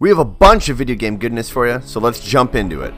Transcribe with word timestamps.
We 0.00 0.10
have 0.10 0.18
a 0.18 0.24
bunch 0.24 0.68
of 0.68 0.76
video 0.76 0.94
game 0.94 1.16
goodness 1.16 1.50
for 1.50 1.66
you, 1.66 1.80
so 1.80 1.98
let's 1.98 2.20
jump 2.20 2.54
into 2.54 2.82
it. 2.82 2.94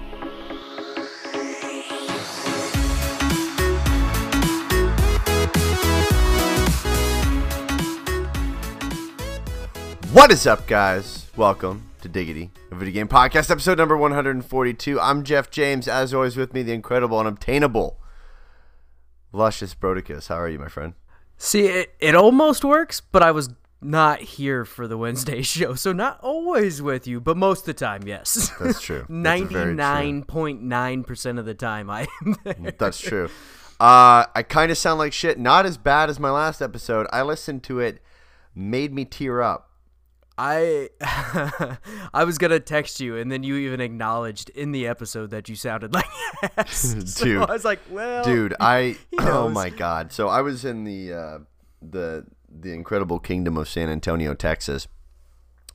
What 10.12 10.30
is 10.30 10.46
up, 10.46 10.66
guys? 10.66 11.28
Welcome 11.36 11.88
to 12.02 12.08
Diggity, 12.10 12.50
a 12.70 12.74
video 12.74 12.92
game 12.92 13.08
podcast, 13.08 13.50
episode 13.50 13.78
number 13.78 13.96
142. 13.96 15.00
I'm 15.00 15.24
Jeff 15.24 15.50
James. 15.50 15.88
As 15.88 16.12
always, 16.12 16.36
with 16.36 16.52
me, 16.52 16.62
the 16.62 16.74
incredible 16.74 17.18
and 17.18 17.26
obtainable 17.26 17.98
Luscious 19.32 19.74
Brodicus. 19.74 20.28
How 20.28 20.34
are 20.34 20.50
you, 20.50 20.58
my 20.58 20.68
friend? 20.68 20.92
See, 21.38 21.62
it, 21.62 21.94
it 21.98 22.14
almost 22.14 22.62
works, 22.62 23.00
but 23.00 23.22
I 23.22 23.30
was 23.30 23.48
not 23.82 24.20
here 24.20 24.64
for 24.64 24.86
the 24.86 24.98
Wednesday 24.98 25.42
show, 25.42 25.74
so 25.74 25.92
not 25.92 26.18
always 26.22 26.82
with 26.82 27.06
you, 27.06 27.20
but 27.20 27.36
most 27.36 27.60
of 27.60 27.66
the 27.66 27.74
time, 27.74 28.02
yes. 28.06 28.50
That's 28.60 28.80
true. 28.80 29.04
True. 29.04 29.06
Ninety-nine 29.08 30.24
point 30.24 30.62
nine 30.62 31.04
percent 31.04 31.38
of 31.38 31.46
the 31.46 31.54
time, 31.54 31.88
I 31.90 32.06
am 32.24 32.36
there. 32.44 32.74
That's 32.78 32.98
true. 32.98 33.30
Uh, 33.78 34.26
I 34.34 34.42
kind 34.46 34.70
of 34.70 34.76
sound 34.76 34.98
like 34.98 35.12
shit. 35.12 35.38
Not 35.38 35.64
as 35.64 35.78
bad 35.78 36.10
as 36.10 36.20
my 36.20 36.30
last 36.30 36.60
episode. 36.60 37.06
I 37.12 37.22
listened 37.22 37.62
to 37.64 37.80
it, 37.80 38.02
made 38.54 38.92
me 38.92 39.06
tear 39.06 39.40
up. 39.40 39.70
I 40.36 40.88
I 42.14 42.24
was 42.24 42.38
gonna 42.38 42.60
text 42.60 43.00
you, 43.00 43.16
and 43.16 43.30
then 43.30 43.42
you 43.42 43.56
even 43.56 43.80
acknowledged 43.80 44.50
in 44.50 44.72
the 44.72 44.86
episode 44.86 45.30
that 45.30 45.48
you 45.48 45.54
sounded 45.56 45.92
like 45.94 46.06
ass. 46.56 46.96
So 47.06 47.42
I 47.42 47.52
was 47.52 47.64
like, 47.64 47.80
well, 47.90 48.24
dude 48.24 48.54
i 48.58 48.96
oh 49.18 49.48
my 49.50 49.68
god 49.68 50.12
so 50.12 50.28
i 50.28 50.40
was 50.40 50.64
in 50.64 50.84
the 50.84 51.12
uh 51.12 51.38
the 51.82 52.24
the 52.50 52.72
incredible 52.72 53.18
kingdom 53.18 53.56
of 53.56 53.68
san 53.68 53.88
antonio 53.88 54.34
texas 54.34 54.88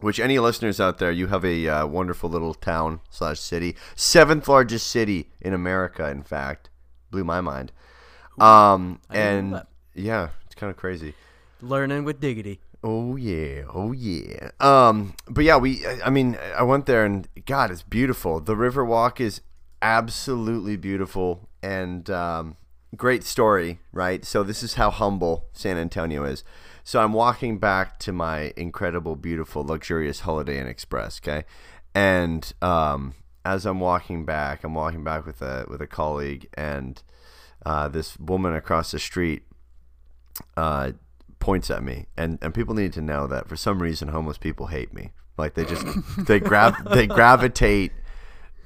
which 0.01 0.19
any 0.19 0.37
listeners 0.39 0.79
out 0.79 0.97
there 0.97 1.11
you 1.11 1.27
have 1.27 1.45
a 1.45 1.67
uh, 1.67 1.85
wonderful 1.87 2.29
little 2.29 2.53
town 2.53 2.99
slash 3.09 3.39
city 3.39 3.75
seventh 3.95 4.47
largest 4.47 4.87
city 4.87 5.29
in 5.41 5.53
america 5.53 6.09
in 6.09 6.21
fact 6.21 6.69
blew 7.11 7.23
my 7.23 7.39
mind 7.41 7.71
um 8.37 8.99
I 9.09 9.13
didn't 9.13 9.49
know 9.51 9.57
and 9.57 9.65
yeah 9.93 10.29
it's 10.45 10.55
kind 10.55 10.69
of 10.69 10.77
crazy 10.77 11.13
learning 11.61 12.03
with 12.03 12.19
diggity. 12.19 12.59
Oh 12.83 13.15
yeah, 13.15 13.63
oh 13.73 13.91
yeah. 13.93 14.51
Um, 14.59 15.15
but 15.27 15.43
yeah, 15.43 15.57
we. 15.57 15.83
I- 15.87 16.01
I 16.05 16.09
mean, 16.11 16.37
I 16.55 16.61
went 16.61 16.85
there 16.85 17.03
and 17.03 17.27
God, 17.47 17.71
it's 17.71 17.81
beautiful. 17.81 18.39
The 18.39 18.55
river 18.55 18.85
walk 18.85 19.19
is 19.19 19.41
absolutely 19.81 20.75
beautiful 20.75 21.49
and 21.63 22.07
um, 22.11 22.57
great 22.95 23.23
story, 23.23 23.79
right? 23.91 24.25
So 24.25 24.43
this 24.43 24.63
is 24.63 24.75
how 24.75 24.89
humble 24.89 25.45
San 25.53 25.77
Antonio 25.77 26.23
is. 26.23 26.43
So 26.83 27.01
I'm 27.01 27.13
walking 27.13 27.57
back 27.57 27.99
to 27.99 28.11
my 28.11 28.53
incredible, 28.55 29.15
beautiful, 29.15 29.63
luxurious 29.63 30.21
Holiday 30.21 30.59
Inn 30.59 30.67
Express. 30.67 31.19
Okay, 31.23 31.45
and 31.93 32.53
um, 32.61 33.15
as 33.43 33.65
I'm 33.65 33.79
walking 33.79 34.25
back, 34.25 34.63
I'm 34.63 34.75
walking 34.75 35.03
back 35.03 35.25
with 35.25 35.41
a 35.41 35.65
with 35.67 35.81
a 35.81 35.87
colleague 35.87 36.47
and 36.53 37.01
uh, 37.65 37.87
this 37.87 38.17
woman 38.19 38.53
across 38.53 38.91
the 38.91 38.99
street 38.99 39.43
uh, 40.55 40.91
points 41.39 41.71
at 41.71 41.83
me, 41.83 42.05
and 42.15 42.37
and 42.41 42.53
people 42.53 42.75
need 42.75 42.93
to 42.93 43.01
know 43.01 43.27
that 43.27 43.47
for 43.47 43.55
some 43.55 43.81
reason 43.81 44.09
homeless 44.09 44.37
people 44.37 44.67
hate 44.67 44.93
me. 44.93 45.11
Like 45.37 45.55
they 45.55 45.65
just 45.65 45.85
they 46.17 46.39
grab 46.39 46.75
they 46.91 47.07
gravitate 47.07 47.91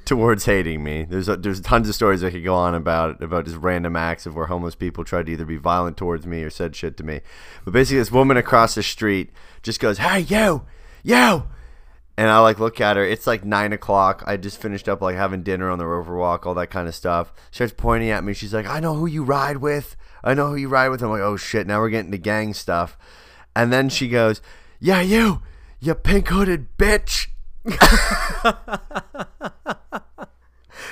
towards 0.10 0.46
hating 0.46 0.84
me. 0.84 1.06
There's 1.08 1.30
a, 1.30 1.38
there's 1.38 1.62
tons 1.62 1.88
of 1.88 1.94
stories 1.94 2.24
I 2.24 2.32
could 2.32 2.44
go 2.44 2.56
on 2.56 2.74
about 2.74 3.22
about 3.22 3.46
just 3.46 3.58
random 3.58 3.96
acts 3.96 4.26
of 4.26 4.36
where 4.36 4.48
homeless 4.48 4.74
people 4.74 5.04
tried 5.04 5.28
to 5.28 5.32
either 5.32 5.46
be 5.46 5.58
violent 5.58 5.98
towards 5.98 6.26
me 6.26 6.42
or 6.42 6.50
said 6.50 6.76
shit 6.76 6.98
to 6.98 7.04
me. 7.04 7.22
But 7.64 7.74
basically, 7.74 8.00
this 8.00 8.12
woman 8.12 8.36
across 8.36 8.74
the 8.74 8.82
street 8.82 9.30
just 9.62 9.80
goes, 9.80 10.00
"Hey, 10.00 10.22
you, 10.22 10.66
you." 11.04 11.44
And 12.18 12.28
I 12.28 12.40
like 12.40 12.58
look 12.60 12.82
at 12.82 12.98
her. 12.98 13.06
It's 13.06 13.28
like 13.28 13.46
nine 13.46 13.72
o'clock. 13.72 14.24
I 14.26 14.36
just 14.36 14.60
finished 14.60 14.90
up 14.90 15.00
like 15.00 15.16
having 15.16 15.44
dinner 15.44 15.70
on 15.70 15.78
the 15.78 15.86
Riverwalk, 15.86 16.48
all 16.48 16.56
that 16.56 16.72
kind 16.72 16.88
of 16.88 16.96
stuff. 16.96 17.32
She 17.52 17.58
starts 17.58 17.73
pointing 17.78 18.10
at 18.10 18.23
me. 18.23 18.34
She's 18.34 18.54
like, 18.54 18.68
"I 18.68 18.80
know 18.80 18.96
who 18.96 19.06
you 19.06 19.23
ride 19.23 19.58
with. 19.58 19.95
I 20.23 20.33
know 20.33 20.50
who 20.50 20.56
you 20.56 20.70
ride 20.70 20.89
with." 20.89 21.04
I'm 21.04 21.12
like, 21.12 21.22
"Oh 21.22 21.38
shit!" 21.38 21.67
Now 21.67 21.80
we're 21.80 21.89
getting 21.89 22.12
to 22.12 22.17
gang 22.17 22.56
stuff. 22.56 22.98
And 23.56 23.72
then 23.72 23.89
she 23.89 24.10
goes, 24.10 24.42
"Yeah, 24.80 25.02
you, 25.02 25.44
you 25.80 25.94
pink 25.94 26.30
hooded 26.30 26.76
bitch." 26.80 27.28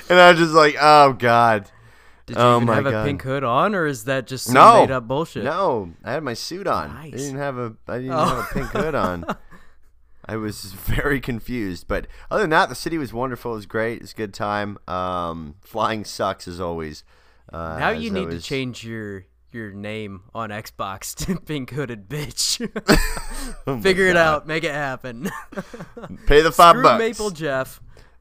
and 0.08 0.18
I 0.18 0.30
was 0.30 0.38
just 0.40 0.52
like, 0.52 0.76
"Oh 0.80 1.12
god." 1.12 1.70
Did 2.26 2.36
you 2.36 2.42
Oh 2.42 2.56
even 2.60 2.68
have 2.74 2.84
God. 2.84 2.94
a 2.94 3.04
pink 3.06 3.22
hood 3.22 3.42
on, 3.42 3.74
or 3.74 3.86
is 3.86 4.04
that 4.04 4.26
just 4.26 4.44
some 4.46 4.54
No, 4.54 4.80
made 4.82 4.90
up 4.90 5.08
bullshit? 5.08 5.44
No, 5.44 5.94
I 6.04 6.12
had 6.12 6.22
my 6.22 6.34
suit 6.34 6.66
on. 6.66 6.90
I 6.90 7.08
didn't 7.10 7.36
have 7.38 7.56
a 7.56 7.74
I 7.88 7.98
didn't 7.98 8.12
Oh. 8.12 8.24
have 8.26 8.38
a 8.38 8.54
pink 8.54 8.66
hood 8.68 8.94
on. 8.94 9.24
I 10.30 10.36
was 10.36 10.64
very 10.74 11.20
confused, 11.22 11.88
but 11.88 12.06
other 12.30 12.42
than 12.42 12.50
that, 12.50 12.68
the 12.68 12.74
city 12.74 12.98
was 12.98 13.14
wonderful. 13.14 13.52
It 13.52 13.56
was 13.56 13.66
great. 13.66 13.94
It 13.96 14.02
was 14.02 14.12
a 14.12 14.16
good 14.16 14.34
time. 14.34 14.76
Um, 14.86 15.54
flying 15.62 16.04
sucks 16.04 16.46
as 16.46 16.60
always. 16.60 17.02
Uh, 17.50 17.78
Now 17.78 17.90
you 17.90 18.10
need 18.10 18.28
to 18.30 18.40
change 18.42 18.84
your 18.84 19.24
your 19.50 19.70
name 19.70 20.24
on 20.34 20.50
Xbox 20.50 21.14
to 21.26 21.40
pink 21.40 21.70
hooded 21.70 22.10
bitch. 22.10 22.60
Oh 23.66 23.80
Figure 23.80 24.06
it 24.06 24.16
out, 24.18 24.46
make 24.46 24.64
it 24.64 24.72
happen. 24.74 25.30
Pay 26.26 26.42
the 26.42 26.52
five 26.52 26.72
Screw 26.74 26.82
bucks. 26.82 26.98
Maple 26.98 27.30
Jeff. 27.30 27.80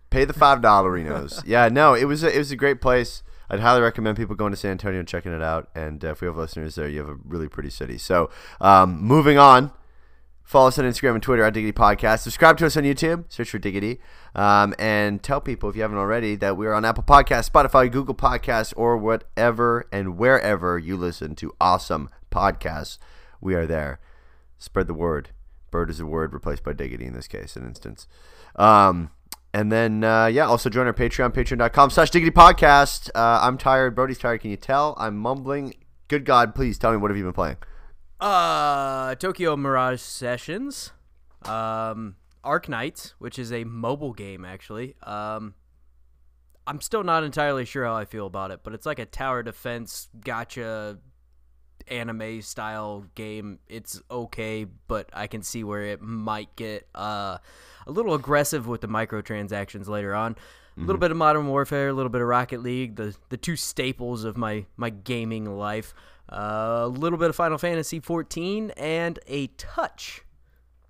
Pay 0.09 0.25
the 0.25 0.33
five 0.33 0.59
dollarinos. 0.59 1.43
yeah, 1.45 1.69
no, 1.69 1.93
it 1.93 2.05
was 2.05 2.23
a, 2.23 2.33
it 2.33 2.37
was 2.37 2.51
a 2.51 2.55
great 2.55 2.81
place. 2.81 3.23
I'd 3.49 3.59
highly 3.59 3.81
recommend 3.81 4.17
people 4.17 4.35
going 4.35 4.51
to 4.51 4.57
San 4.57 4.71
Antonio 4.71 4.99
and 4.99 5.07
checking 5.07 5.33
it 5.33 5.41
out. 5.41 5.69
And 5.73 6.03
uh, 6.03 6.09
if 6.09 6.21
we 6.21 6.27
have 6.27 6.35
listeners 6.35 6.75
there, 6.75 6.87
you 6.87 6.99
have 6.99 7.09
a 7.09 7.17
really 7.23 7.47
pretty 7.47 7.69
city. 7.69 7.97
So, 7.97 8.29
um, 8.59 9.01
moving 9.01 9.37
on. 9.37 9.71
Follow 10.43 10.69
us 10.69 10.79
on 10.79 10.85
Instagram 10.85 11.15
and 11.15 11.21
Twitter 11.23 11.43
at 11.43 11.53
Diggity 11.53 11.73
Podcast. 11.73 12.19
Subscribe 12.19 12.57
to 12.59 12.65
us 12.65 12.77
on 12.77 12.83
YouTube. 12.83 13.25
Search 13.27 13.49
for 13.49 13.59
Diggity. 13.59 13.99
Um, 14.33 14.73
and 14.79 15.21
tell 15.21 15.41
people, 15.41 15.69
if 15.69 15.75
you 15.75 15.81
haven't 15.81 15.97
already, 15.97 16.37
that 16.37 16.55
we 16.55 16.67
are 16.67 16.73
on 16.73 16.85
Apple 16.85 17.03
Podcasts, 17.03 17.49
Spotify, 17.49 17.91
Google 17.91 18.15
Podcasts, 18.15 18.73
or 18.77 18.95
whatever 18.95 19.85
and 19.91 20.17
wherever 20.17 20.79
you 20.79 20.95
listen 20.95 21.35
to 21.35 21.53
awesome 21.59 22.09
podcasts. 22.31 22.97
We 23.41 23.55
are 23.55 23.65
there. 23.65 23.99
Spread 24.57 24.87
the 24.87 24.93
word. 24.93 25.31
Bird 25.69 25.89
is 25.89 25.99
a 25.99 26.05
word 26.05 26.33
replaced 26.33 26.63
by 26.63 26.71
Diggity 26.71 27.05
in 27.05 27.13
this 27.13 27.27
case, 27.27 27.57
an 27.57 27.65
instance. 27.65 28.07
Um, 28.55 29.11
and 29.53 29.71
then, 29.71 30.03
uh, 30.03 30.27
yeah, 30.27 30.45
also 30.45 30.69
join 30.69 30.87
our 30.87 30.93
Patreon, 30.93 31.33
patreon.com 31.33 31.89
slash 31.89 32.09
Diggity 32.09 32.31
Podcast. 32.31 33.09
Uh, 33.15 33.39
I'm 33.41 33.57
tired. 33.57 33.95
Brody's 33.95 34.17
tired. 34.17 34.41
Can 34.41 34.51
you 34.51 34.57
tell? 34.57 34.95
I'm 34.97 35.17
mumbling. 35.17 35.73
Good 36.07 36.25
God, 36.25 36.55
please 36.55 36.77
tell 36.77 36.91
me 36.91 36.97
what 36.97 37.11
have 37.11 37.17
you 37.17 37.23
been 37.23 37.33
playing? 37.33 37.57
Uh, 38.19 39.13
Tokyo 39.15 39.55
Mirage 39.55 40.01
Sessions, 40.01 40.91
um, 41.43 42.15
Arknights, 42.43 43.13
which 43.19 43.37
is 43.37 43.51
a 43.51 43.63
mobile 43.63 44.13
game 44.13 44.45
actually. 44.45 44.95
Um, 45.03 45.53
I'm 46.65 46.81
still 46.81 47.03
not 47.03 47.23
entirely 47.23 47.63
sure 47.65 47.85
how 47.85 47.95
I 47.95 48.05
feel 48.05 48.25
about 48.25 48.51
it, 48.51 48.61
but 48.63 48.73
it's 48.73 48.85
like 48.85 48.99
a 48.99 49.05
tower 49.05 49.43
defense 49.43 50.09
gacha 50.19 50.97
anime 51.89 52.41
style 52.41 53.05
game. 53.15 53.59
It's 53.67 54.01
okay, 54.09 54.65
but 54.87 55.09
I 55.13 55.27
can 55.27 55.41
see 55.43 55.63
where 55.63 55.83
it 55.83 56.01
might 56.01 56.55
get 56.55 56.87
uh, 56.95 57.37
a 57.85 57.91
little 57.91 58.13
aggressive 58.13 58.67
with 58.67 58.81
the 58.81 58.87
microtransactions 58.87 59.87
later 59.87 60.13
on. 60.13 60.35
A 60.77 60.81
little 60.81 60.99
bit 60.99 61.09
of 61.09 61.17
Modern 61.17 61.47
Warfare, 61.47 61.87
a 61.87 61.93
little 61.93 62.11
bit 62.11 62.21
of 62.21 62.27
Rocket 62.27 62.61
League, 62.61 62.97
the 62.97 63.15
the 63.29 63.37
two 63.37 63.55
staples 63.55 64.23
of 64.23 64.37
my 64.37 64.65
my 64.75 64.91
gaming 64.91 65.57
life. 65.57 65.91
Uh, 66.31 66.81
a 66.83 66.87
little 66.87 67.17
bit 67.17 67.31
of 67.31 67.35
Final 67.35 67.57
Fantasy 67.57 67.99
14 67.99 68.71
and 68.77 69.17
a 69.25 69.47
touch 69.47 70.21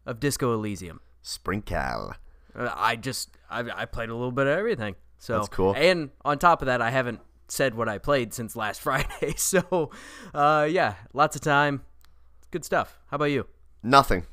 of 0.06 0.20
Disco 0.20 0.54
Elysium. 0.54 1.00
Sprinkle. 1.22 2.16
Uh, 2.54 2.74
I 2.76 2.98
just 2.98 3.30
I, 3.50 3.60
I 3.74 3.86
played 3.86 4.10
a 4.10 4.14
little 4.14 4.32
bit 4.32 4.48
of 4.48 4.58
everything. 4.58 4.96
So 5.20 5.38
That's 5.38 5.50
cool. 5.50 5.74
And 5.76 6.10
on 6.26 6.38
top 6.38 6.62
of 6.62 6.66
that, 6.66 6.82
I 6.82 6.90
haven't 6.90 7.22
said 7.48 7.76
what 7.76 7.88
I 7.90 7.98
played 7.98 8.34
since 8.34 8.56
last 8.56 8.82
Friday. 8.88 9.34
So, 9.38 9.92
uh, 10.34 10.68
yeah, 10.70 10.96
lots 11.14 11.36
of 11.36 11.42
time. 11.42 11.82
Good 12.52 12.64
stuff. 12.66 12.98
How 13.10 13.16
about 13.16 13.26
you? 13.26 13.48
Nothing. 13.84 14.24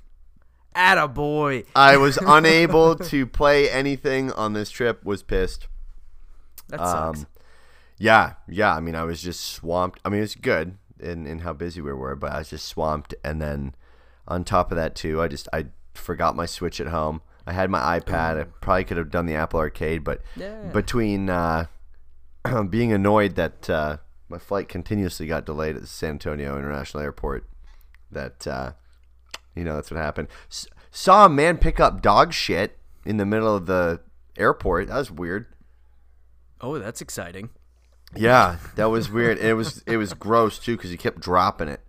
Attaboy. 0.74 1.66
I 1.76 1.96
was 1.96 2.16
unable 2.22 2.96
to 2.96 3.26
play 3.26 3.70
anything 3.70 4.32
on 4.32 4.52
this 4.52 4.70
trip. 4.70 5.04
Was 5.04 5.22
pissed. 5.22 5.68
That 6.68 6.80
sucks. 6.80 7.20
Um, 7.20 7.26
yeah, 7.98 8.34
yeah. 8.48 8.74
I 8.74 8.80
mean, 8.80 8.94
I 8.96 9.04
was 9.04 9.22
just 9.22 9.40
swamped. 9.44 10.00
I 10.04 10.08
mean, 10.08 10.18
it 10.18 10.22
was 10.22 10.34
good 10.34 10.76
in 10.98 11.26
in 11.26 11.40
how 11.40 11.52
busy 11.52 11.80
we 11.80 11.92
were, 11.92 12.16
but 12.16 12.32
I 12.32 12.38
was 12.38 12.50
just 12.50 12.66
swamped. 12.66 13.14
And 13.24 13.40
then 13.40 13.74
on 14.26 14.42
top 14.44 14.72
of 14.72 14.76
that, 14.76 14.94
too, 14.96 15.22
I 15.22 15.28
just 15.28 15.48
I 15.52 15.66
forgot 15.94 16.34
my 16.34 16.46
Switch 16.46 16.80
at 16.80 16.88
home. 16.88 17.22
I 17.46 17.52
had 17.52 17.70
my 17.70 18.00
iPad. 18.00 18.40
I 18.40 18.44
probably 18.60 18.84
could 18.84 18.96
have 18.96 19.10
done 19.10 19.26
the 19.26 19.34
Apple 19.34 19.60
Arcade, 19.60 20.02
but 20.02 20.22
Yeah. 20.34 20.70
between 20.72 21.28
uh, 21.28 21.66
being 22.70 22.92
annoyed 22.92 23.34
that 23.36 23.70
uh, 23.70 23.96
my 24.28 24.38
flight 24.38 24.68
continuously 24.68 25.26
got 25.26 25.46
delayed 25.46 25.76
at 25.76 25.82
the 25.82 25.88
San 25.88 26.10
Antonio 26.10 26.58
International 26.58 27.02
Airport, 27.02 27.48
that 28.10 28.46
uh, 28.46 28.72
you 29.54 29.64
know 29.64 29.76
that's 29.76 29.90
what 29.90 29.98
happened. 29.98 30.28
S- 30.50 30.66
saw 30.90 31.26
a 31.26 31.28
man 31.28 31.58
pick 31.58 31.80
up 31.80 32.02
dog 32.02 32.32
shit 32.32 32.78
in 33.04 33.16
the 33.16 33.26
middle 33.26 33.54
of 33.54 33.66
the 33.66 34.00
airport. 34.36 34.88
That 34.88 34.96
was 34.98 35.10
weird. 35.10 35.46
oh, 36.60 36.78
that's 36.78 37.00
exciting. 37.00 37.50
Yeah, 38.16 38.58
that 38.76 38.86
was 38.86 39.10
weird. 39.10 39.38
And 39.38 39.48
it 39.48 39.54
was 39.54 39.82
it 39.86 39.96
was 39.96 40.14
gross 40.14 40.58
too 40.58 40.76
because 40.76 40.90
he 40.90 40.96
kept 40.96 41.20
dropping 41.20 41.68
it. 41.68 41.80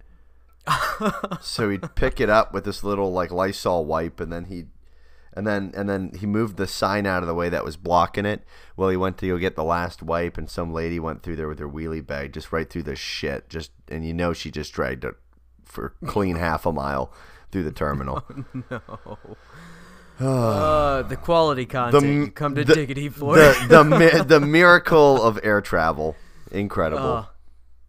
so 1.41 1.69
he'd 1.69 1.93
pick 1.95 2.19
it 2.19 2.29
up 2.29 2.51
with 2.53 2.65
this 2.65 2.83
little 2.83 3.11
like 3.11 3.31
Lysol 3.31 3.85
wipe, 3.85 4.19
and 4.19 4.31
then 4.31 4.45
he'd 4.45 4.69
And 5.35 5.45
then 5.45 5.73
and 5.75 5.89
then 5.89 6.11
he 6.17 6.25
moved 6.25 6.55
the 6.57 6.65
sign 6.67 7.05
out 7.05 7.21
of 7.21 7.27
the 7.27 7.33
way 7.35 7.49
that 7.49 7.65
was 7.65 7.75
blocking 7.75 8.25
it. 8.25 8.43
Well, 8.77 8.87
he 8.89 8.95
went 8.97 9.17
to 9.17 9.27
go 9.27 9.37
get 9.37 9.55
the 9.57 9.63
last 9.65 10.01
wipe, 10.01 10.37
and 10.37 10.49
some 10.49 10.71
lady 10.71 10.99
went 10.99 11.23
through 11.23 11.35
there 11.35 11.47
with 11.49 11.59
her 11.59 11.67
wheelie 11.67 12.05
bag, 12.05 12.31
just 12.33 12.51
right 12.53 12.69
through 12.69 12.83
the 12.83 12.95
shit. 12.95 13.49
Just 13.49 13.71
and 13.89 14.05
you 14.05 14.13
know 14.13 14.31
she 14.31 14.49
just 14.49 14.71
dragged 14.73 15.03
it 15.03 15.15
for 15.65 15.93
clean 16.05 16.37
half 16.37 16.65
a 16.65 16.71
mile 16.71 17.11
through 17.51 17.63
the 17.63 17.71
terminal. 17.71 18.23
Uh, 20.17 21.01
the 21.01 21.17
quality 21.17 21.65
content 21.65 22.05
m- 22.05 22.21
you 22.21 22.31
come 22.31 22.55
to 22.55 22.63
the- 22.63 22.73
diggity 22.73 23.09
for. 23.09 23.35
the 23.35 23.65
the 23.67 23.83
mi- 23.83 24.23
the 24.23 24.39
miracle 24.39 25.21
of 25.21 25.37
air 25.43 25.59
travel, 25.59 26.15
incredible. 26.51 27.03
Oh, 27.03 27.29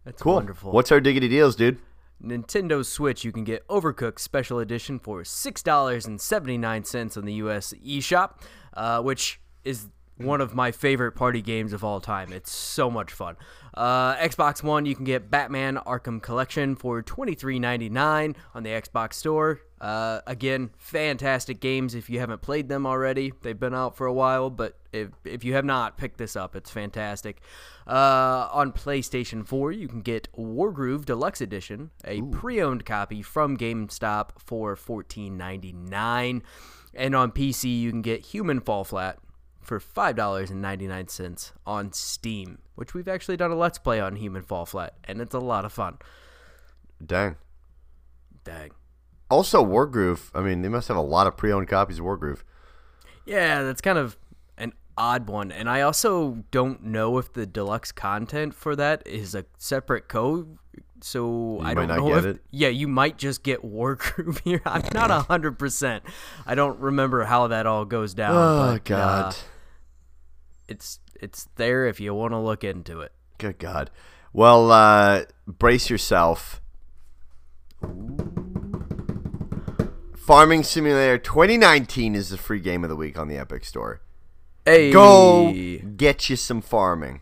that's 0.03 0.21
cool. 0.21 0.33
wonderful. 0.35 0.73
What's 0.73 0.91
our 0.91 0.99
diggity 0.99 1.29
deals, 1.29 1.55
dude? 1.55 1.79
Nintendo 2.23 2.83
Switch, 2.83 3.23
you 3.23 3.31
can 3.31 3.43
get 3.43 3.67
Overcooked 3.67 4.19
Special 4.19 4.59
Edition 4.59 4.99
for 4.99 5.23
six 5.23 5.61
dollars 5.61 6.05
and 6.05 6.19
seventy 6.19 6.57
nine 6.57 6.83
cents 6.83 7.15
on 7.17 7.25
the 7.25 7.33
U.S. 7.35 7.73
eShop, 7.85 8.41
uh, 8.73 9.01
which 9.01 9.39
is 9.63 9.87
one 10.17 10.41
of 10.41 10.55
my 10.55 10.71
favorite 10.71 11.11
party 11.11 11.41
games 11.41 11.73
of 11.73 11.83
all 11.83 12.01
time. 12.01 12.33
It's 12.33 12.51
so 12.51 12.89
much 12.89 13.11
fun. 13.13 13.35
Uh, 13.73 14.15
Xbox 14.15 14.63
One, 14.63 14.85
you 14.87 14.95
can 14.95 15.05
get 15.05 15.29
Batman 15.29 15.77
Arkham 15.85 16.21
Collection 16.21 16.75
for 16.75 17.01
twenty 17.01 17.35
three 17.35 17.59
ninety 17.59 17.89
nine 17.89 18.35
on 18.55 18.63
the 18.63 18.71
Xbox 18.71 19.13
Store. 19.13 19.61
Uh, 19.79 20.21
again, 20.25 20.71
fantastic 20.77 21.59
games 21.59 21.93
if 21.93 22.09
you 22.09 22.19
haven't 22.19 22.41
played 22.41 22.67
them 22.67 22.85
already. 22.85 23.31
They've 23.41 23.59
been 23.59 23.75
out 23.75 23.95
for 23.95 24.07
a 24.07 24.13
while, 24.13 24.49
but 24.49 24.77
if, 24.91 25.09
if 25.23 25.43
you 25.43 25.53
have 25.53 25.65
not, 25.65 25.97
pick 25.97 26.17
this 26.17 26.35
up. 26.35 26.55
It's 26.55 26.71
fantastic. 26.71 27.41
Uh, 27.85 28.49
on 28.51 28.71
PlayStation 28.71 29.45
4, 29.45 29.71
you 29.71 29.87
can 29.87 30.01
get 30.01 30.29
Wargroove 30.35 31.05
Deluxe 31.05 31.41
Edition, 31.41 31.91
a 32.03 32.21
pre-owned 32.23 32.85
copy 32.85 33.21
from 33.21 33.55
GameStop 33.55 34.31
for 34.43 34.75
$14.99. 34.75 36.41
And 36.95 37.15
on 37.15 37.31
PC, 37.31 37.79
you 37.79 37.91
can 37.91 38.01
get 38.01 38.21
Human 38.21 38.59
Fall 38.59 38.83
Flat 38.83 39.19
for 39.61 39.79
$5.99 39.79 41.51
on 41.67 41.93
Steam, 41.93 42.57
which 42.75 42.95
we've 42.95 43.07
actually 43.07 43.37
done 43.37 43.51
a 43.51 43.55
Let's 43.55 43.77
Play 43.77 43.99
on 43.99 44.15
Human 44.15 44.41
Fall 44.41 44.65
Flat, 44.65 44.95
and 45.03 45.21
it's 45.21 45.35
a 45.35 45.39
lot 45.39 45.65
of 45.65 45.73
fun. 45.73 45.97
Dang. 47.05 47.35
Dang. 48.43 48.71
Also, 49.29 49.63
Wargroove. 49.63 50.31
I 50.33 50.41
mean, 50.41 50.61
they 50.61 50.69
must 50.69 50.87
have 50.87 50.97
a 50.97 51.01
lot 51.01 51.27
of 51.27 51.35
pre-owned 51.35 51.67
copies 51.67 51.99
of 51.99 52.05
Wargroove. 52.05 52.43
Yeah, 53.25 53.63
that's 53.63 53.81
kind 53.81 53.97
of 53.97 54.17
an 54.57 54.73
odd 54.97 55.27
one. 55.27 55.51
And 55.51 55.69
I 55.69 55.81
also 55.81 56.43
don't 56.51 56.83
know 56.85 57.17
if 57.17 57.33
the 57.33 57.45
deluxe 57.45 57.91
content 57.91 58.53
for 58.53 58.75
that 58.77 59.05
is 59.05 59.35
a 59.35 59.45
separate 59.57 60.07
code. 60.07 60.57
So 61.01 61.59
I 61.61 61.73
don't 61.75 61.89
not 61.89 61.99
know 61.99 62.07
get 62.07 62.17
if 62.17 62.25
it. 62.25 62.41
yeah, 62.49 62.69
you 62.69 62.87
might 62.87 63.17
just 63.17 63.43
get 63.43 63.63
Wargroove 63.63 64.39
here. 64.43 64.61
I'm 64.65 64.81
not 64.93 65.11
a 65.11 65.19
hundred 65.19 65.59
percent. 65.59 66.03
I 66.45 66.55
don't 66.55 66.79
remember 66.79 67.23
how 67.25 67.47
that 67.47 67.67
all 67.67 67.85
goes 67.85 68.15
down. 68.15 68.35
Oh 68.35 68.73
but, 68.73 68.83
God. 68.85 69.33
uh, 69.33 69.37
it's 70.67 70.99
it's 71.19 71.47
there 71.55 71.85
if 71.85 71.99
you 71.99 72.13
want 72.15 72.33
to 72.33 72.39
look 72.39 72.63
into 72.63 73.01
it. 73.01 73.11
Good 73.37 73.59
God. 73.59 73.91
Well, 74.33 74.71
uh, 74.71 75.25
brace 75.45 75.89
yourself. 75.89 76.61
Farming 80.27 80.63
Simulator 80.63 81.17
2019 81.17 82.13
is 82.13 82.27
the 82.31 82.37
free 82.37 82.59
game 82.59 82.83
of 82.83 82.89
the 82.89 82.97
week 82.97 83.17
on 83.17 83.29
the 83.29 83.37
Epic 83.37 83.63
Store. 83.63 84.01
Hey, 84.65 84.91
Go 84.91 85.53
get 85.95 86.29
you 86.29 86.35
some 86.35 86.59
farming. 86.59 87.21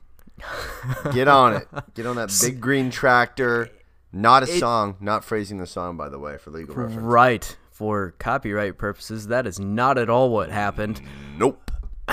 Get 1.13 1.27
on 1.27 1.53
it. 1.53 1.67
Get 1.93 2.07
on 2.07 2.15
that 2.15 2.35
big 2.41 2.59
green 2.59 2.89
tractor. 2.89 3.69
Not 4.11 4.41
a 4.41 4.47
song. 4.47 4.97
Not 4.99 5.23
phrasing 5.23 5.59
the 5.59 5.67
song, 5.67 5.97
by 5.97 6.09
the 6.09 6.17
way, 6.17 6.39
for 6.39 6.49
legal 6.49 6.73
reference. 6.73 6.99
right 7.03 7.57
for 7.69 8.15
copyright 8.17 8.79
purposes. 8.79 9.27
That 9.27 9.45
is 9.45 9.59
not 9.59 9.99
at 9.99 10.09
all 10.09 10.31
what 10.31 10.49
happened. 10.49 10.99
Nope. 11.37 11.69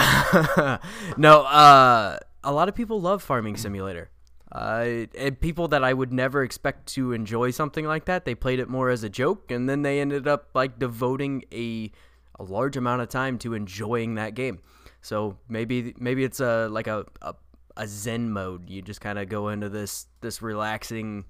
no, 1.16 1.44
uh, 1.44 2.18
a 2.44 2.52
lot 2.52 2.68
of 2.68 2.74
people 2.74 3.00
love 3.00 3.22
Farming 3.22 3.56
Simulator. 3.56 4.10
Uh, 4.52 5.06
and 5.16 5.40
people 5.40 5.66
that 5.68 5.82
I 5.82 5.94
would 5.94 6.12
never 6.12 6.42
expect 6.42 6.86
to 6.88 7.12
enjoy 7.12 7.52
something 7.52 7.86
like 7.86 8.04
that, 8.04 8.26
they 8.26 8.34
played 8.34 8.60
it 8.60 8.68
more 8.68 8.90
as 8.90 9.02
a 9.02 9.08
joke, 9.08 9.50
and 9.50 9.66
then 9.68 9.80
they 9.80 9.98
ended 9.98 10.28
up 10.28 10.50
like 10.54 10.78
devoting 10.78 11.44
a 11.52 11.90
a 12.38 12.42
large 12.42 12.76
amount 12.76 13.00
of 13.00 13.08
time 13.08 13.38
to 13.38 13.54
enjoying 13.54 14.16
that 14.16 14.34
game. 14.34 14.60
So 15.00 15.38
maybe 15.48 15.94
maybe 15.98 16.22
it's 16.22 16.40
a 16.40 16.68
like 16.68 16.86
a 16.86 17.06
a, 17.22 17.34
a 17.78 17.86
Zen 17.86 18.30
mode. 18.30 18.68
You 18.68 18.82
just 18.82 19.00
kind 19.00 19.18
of 19.18 19.28
go 19.30 19.48
into 19.48 19.70
this 19.70 20.06
this 20.20 20.42
relaxing 20.42 21.24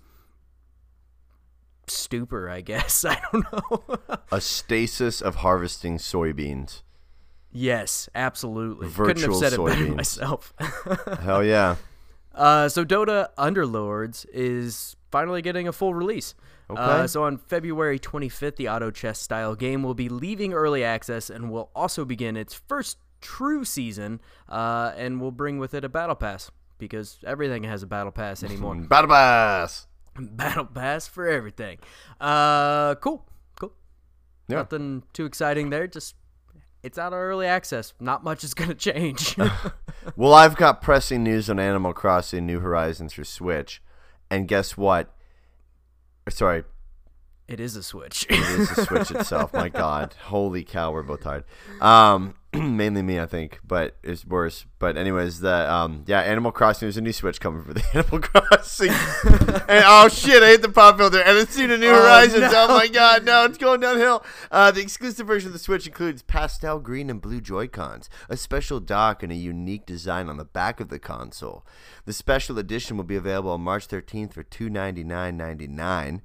stupor, 1.86 2.50
I 2.50 2.60
guess. 2.60 3.04
I 3.08 3.20
don't 3.32 3.52
know. 3.52 3.98
A 4.32 4.40
stasis 4.40 5.20
of 5.20 5.36
harvesting 5.36 5.98
soybeans. 5.98 6.82
yes, 7.52 8.08
absolutely. 8.16 8.88
Couldn't 8.90 9.22
have 9.22 9.30
Virtual 9.30 9.40
said 9.40 9.52
it 9.52 9.64
better 9.64 9.94
myself. 9.94 10.52
Hell 11.22 11.44
yeah. 11.44 11.76
Uh, 12.34 12.68
so 12.68 12.84
Dota 12.84 13.28
Underlords 13.38 14.26
is 14.32 14.96
finally 15.10 15.42
getting 15.42 15.68
a 15.68 15.72
full 15.72 15.94
release. 15.94 16.34
Uh, 16.70 16.72
Okay. 16.72 17.06
so 17.06 17.24
on 17.24 17.36
February 17.36 17.98
25th, 17.98 18.56
the 18.56 18.68
auto 18.68 18.90
chess 18.90 19.18
style 19.20 19.54
game 19.54 19.82
will 19.82 19.94
be 19.94 20.08
leaving 20.08 20.54
early 20.54 20.82
access 20.82 21.28
and 21.28 21.50
will 21.50 21.70
also 21.74 22.04
begin 22.04 22.34
its 22.36 22.54
first 22.54 22.96
true 23.20 23.64
season, 23.64 24.20
uh, 24.48 24.92
and 24.96 25.20
will 25.20 25.30
bring 25.32 25.58
with 25.58 25.74
it 25.74 25.84
a 25.84 25.88
battle 25.88 26.14
pass 26.16 26.50
because 26.78 27.18
everything 27.26 27.64
has 27.64 27.82
a 27.82 27.86
battle 27.86 28.10
pass 28.12 28.42
anymore. 28.48 28.74
Battle 28.76 29.10
Pass. 29.10 29.86
battle 30.18 30.64
pass 30.64 31.06
for 31.06 31.28
everything. 31.28 31.78
Uh, 32.20 32.94
cool, 32.96 33.26
cool. 33.60 33.72
Yeah. 34.48 34.56
Nothing 34.58 35.02
too 35.12 35.26
exciting 35.26 35.68
there. 35.70 35.86
Just 35.86 36.14
it's 36.82 36.98
out 36.98 37.12
of 37.12 37.18
early 37.18 37.46
access. 37.46 37.94
Not 38.00 38.24
much 38.24 38.44
is 38.44 38.54
gonna 38.54 38.74
change. 38.74 39.36
Well, 40.16 40.34
I've 40.34 40.56
got 40.56 40.82
pressing 40.82 41.22
news 41.22 41.48
on 41.48 41.60
Animal 41.60 41.92
Crossing 41.92 42.44
New 42.44 42.58
Horizons 42.58 43.12
for 43.12 43.22
Switch. 43.22 43.80
And 44.32 44.48
guess 44.48 44.76
what? 44.76 45.14
Sorry, 46.28 46.64
it 47.46 47.60
is 47.60 47.76
a 47.76 47.84
switch. 47.84 48.26
it 48.28 48.38
is 48.40 48.68
the 48.74 48.84
Switch 48.84 49.10
itself. 49.20 49.52
My 49.54 49.68
God. 49.68 50.14
Holy 50.24 50.64
cow, 50.64 50.90
we're 50.92 51.04
both 51.04 51.22
tired. 51.22 51.44
Um, 51.80 52.34
mainly 52.60 53.00
me, 53.00 53.18
I 53.18 53.24
think, 53.24 53.60
but 53.64 53.96
it's 54.02 54.26
worse. 54.26 54.66
But 54.78 54.98
anyways, 54.98 55.40
the 55.40 55.72
um, 55.72 56.04
yeah, 56.06 56.20
Animal 56.20 56.52
Crossing. 56.52 56.86
There's 56.86 56.98
a 56.98 57.00
new 57.00 57.12
Switch 57.12 57.40
coming 57.40 57.62
for 57.62 57.72
the 57.72 57.82
Animal 57.94 58.20
Crossing. 58.20 58.90
and 59.68 59.84
oh 59.86 60.08
shit, 60.08 60.42
I 60.42 60.48
hit 60.48 60.60
the 60.62 60.68
pop 60.68 60.98
filter, 60.98 61.20
and 61.22 61.38
it's 61.38 61.54
seen 61.54 61.70
a 61.70 61.78
New 61.78 61.88
Oh, 61.88 62.02
Horizons. 62.02 62.52
no. 62.52 62.66
Oh 62.68 62.76
my 62.76 62.88
God, 62.88 63.24
no, 63.24 63.44
it's 63.46 63.56
going 63.56 63.80
downhill. 63.80 64.22
Uh, 64.50 64.70
the 64.70 64.82
exclusive 64.82 65.26
version 65.26 65.46
of 65.48 65.52
the 65.54 65.58
Switch 65.58 65.86
includes 65.86 66.20
pastel 66.22 66.78
green 66.78 67.08
and 67.08 67.22
blue 67.22 67.40
Joy 67.40 67.68
Cons, 67.68 68.10
a 68.28 68.36
special 68.36 68.80
dock, 68.80 69.22
and 69.22 69.32
a 69.32 69.36
unique 69.36 69.86
design 69.86 70.28
on 70.28 70.36
the 70.36 70.44
back 70.44 70.78
of 70.78 70.88
the 70.90 70.98
console. 70.98 71.64
The 72.04 72.12
special 72.12 72.58
edition 72.58 72.96
will 72.98 73.04
be 73.04 73.16
available 73.16 73.52
on 73.52 73.62
March 73.62 73.88
13th 73.88 74.34
for 74.34 74.44
$299.99. 74.44 76.20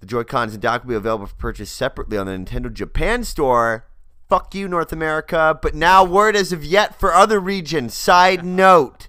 The 0.00 0.06
Joy-Cons 0.06 0.52
and 0.54 0.62
dock 0.62 0.82
will 0.82 0.88
be 0.90 0.94
available 0.96 1.26
for 1.26 1.36
purchase 1.36 1.70
separately 1.70 2.18
on 2.18 2.26
the 2.26 2.32
Nintendo 2.32 2.72
Japan 2.72 3.22
store. 3.22 3.86
Fuck 4.32 4.54
you, 4.54 4.66
North 4.66 4.94
America. 4.94 5.58
But 5.60 5.74
now, 5.74 6.02
word 6.02 6.36
as 6.36 6.52
of 6.52 6.64
yet 6.64 6.98
for 6.98 7.12
other 7.12 7.38
regions. 7.38 7.92
Side 7.92 8.42
note. 8.62 9.08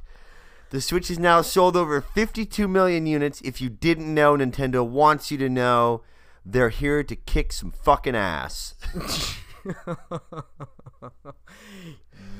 The 0.71 0.81
Switch 0.81 1.09
is 1.09 1.17
now 1.17 1.41
sold 1.41 1.77
over 1.77 2.01
52 2.01 2.67
million 2.67 3.05
units. 3.05 3.39
If 3.39 3.61
you 3.61 3.69
didn't 3.69 4.13
know, 4.13 4.35
Nintendo 4.35 4.85
wants 4.85 5.31
you 5.31 5.37
to 5.37 5.47
know 5.47 6.01
they're 6.45 6.67
here 6.67 7.03
to 7.03 7.15
kick 7.15 7.53
some 7.53 7.71
fucking 7.71 8.17
ass. 8.17 8.75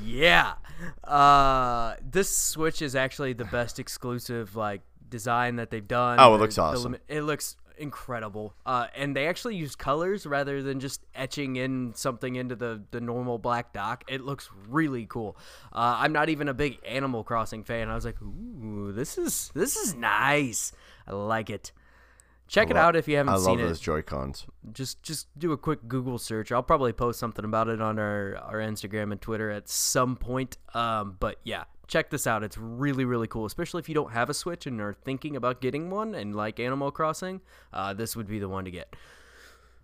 Yeah. 0.04 0.56
Uh, 1.06 1.96
this 2.04 2.36
Switch 2.36 2.82
is 2.82 2.96
actually 2.96 3.32
the 3.32 3.46
best 3.46 3.80
exclusive 3.80 4.58
like 4.58 4.82
design 5.08 5.56
that 5.56 5.70
they've 5.70 5.88
done. 5.88 6.20
Oh, 6.20 6.36
it 6.36 6.40
looks 6.40 6.58
awesome. 6.58 6.98
it 7.08 7.22
looks 7.22 7.56
incredible. 7.78 8.54
Uh, 8.66 8.88
and 8.96 9.16
they 9.16 9.28
actually 9.28 9.56
use 9.56 9.76
colors 9.76 10.26
rather 10.26 10.62
than 10.62 10.80
just 10.80 11.02
etching 11.16 11.56
in 11.56 11.94
something 11.96 12.36
into 12.36 12.56
the 12.56 12.82
the 12.92 13.02
normal 13.02 13.38
black 13.38 13.74
dock. 13.74 14.04
It 14.08 14.22
looks 14.22 14.50
really 14.70 15.06
cool. 15.06 15.38
Uh, 15.72 15.98
I'm 16.00 16.14
not 16.14 16.30
even 16.30 16.48
a 16.48 16.54
big 16.54 16.80
Animal 16.86 17.24
Crossing 17.24 17.64
fan. 17.64 17.90
I 17.90 17.96
was 17.96 18.06
like, 18.06 18.22
ooh, 18.22 18.92
this 18.92 19.18
is 19.18 19.52
this 19.54 19.76
is 19.76 19.96
nice. 19.96 20.72
I 21.08 21.14
like 21.14 21.50
it. 21.50 21.72
Check 22.48 22.70
it 22.70 22.78
out 22.78 22.96
if 22.96 23.08
you 23.08 23.16
haven't 23.18 23.34
I 23.34 23.38
seen 23.38 23.46
love 23.46 23.60
it 23.62 23.64
those 23.64 23.80
Joy-Cons. 23.80 24.46
just 24.74 25.02
just 25.02 25.28
do 25.40 25.54
a 25.54 25.58
quick 25.58 25.88
Google 25.88 26.20
search. 26.20 26.52
I'll 26.52 26.62
probably 26.62 26.94
post 26.94 27.20
something 27.20 27.44
about 27.46 27.68
it 27.68 27.82
on 27.82 27.98
our, 27.98 28.38
our 28.38 28.58
Instagram 28.58 29.12
and 29.12 29.20
Twitter 29.20 29.50
at 29.50 29.70
some 29.70 30.16
point. 30.18 30.58
Um, 30.74 31.18
but 31.20 31.40
yeah, 31.44 31.64
check 31.94 32.10
this 32.10 32.26
out. 32.28 32.44
It's 32.44 32.58
really 32.58 33.06
really 33.06 33.28
cool, 33.28 33.46
especially 33.46 33.80
if 33.80 33.88
you 33.88 33.96
don't 33.96 34.12
have 34.12 34.30
a 34.30 34.34
Switch 34.34 34.66
and 34.66 34.82
are 34.82 34.94
thinking 34.94 35.36
about 35.36 35.62
getting 35.62 35.90
one 35.92 36.16
and 36.16 36.36
like 36.36 36.60
Animal 36.60 36.92
Crossing. 36.92 37.40
Uh, 37.72 37.94
this 37.94 38.16
would 38.16 38.28
be 38.28 38.40
the 38.40 38.50
one 38.50 38.66
to 38.66 38.72
get. 38.72 38.96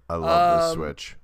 I 0.10 0.16
love 0.16 0.60
the 0.60 0.66
Um, 0.66 0.74
Switch. 0.76 1.16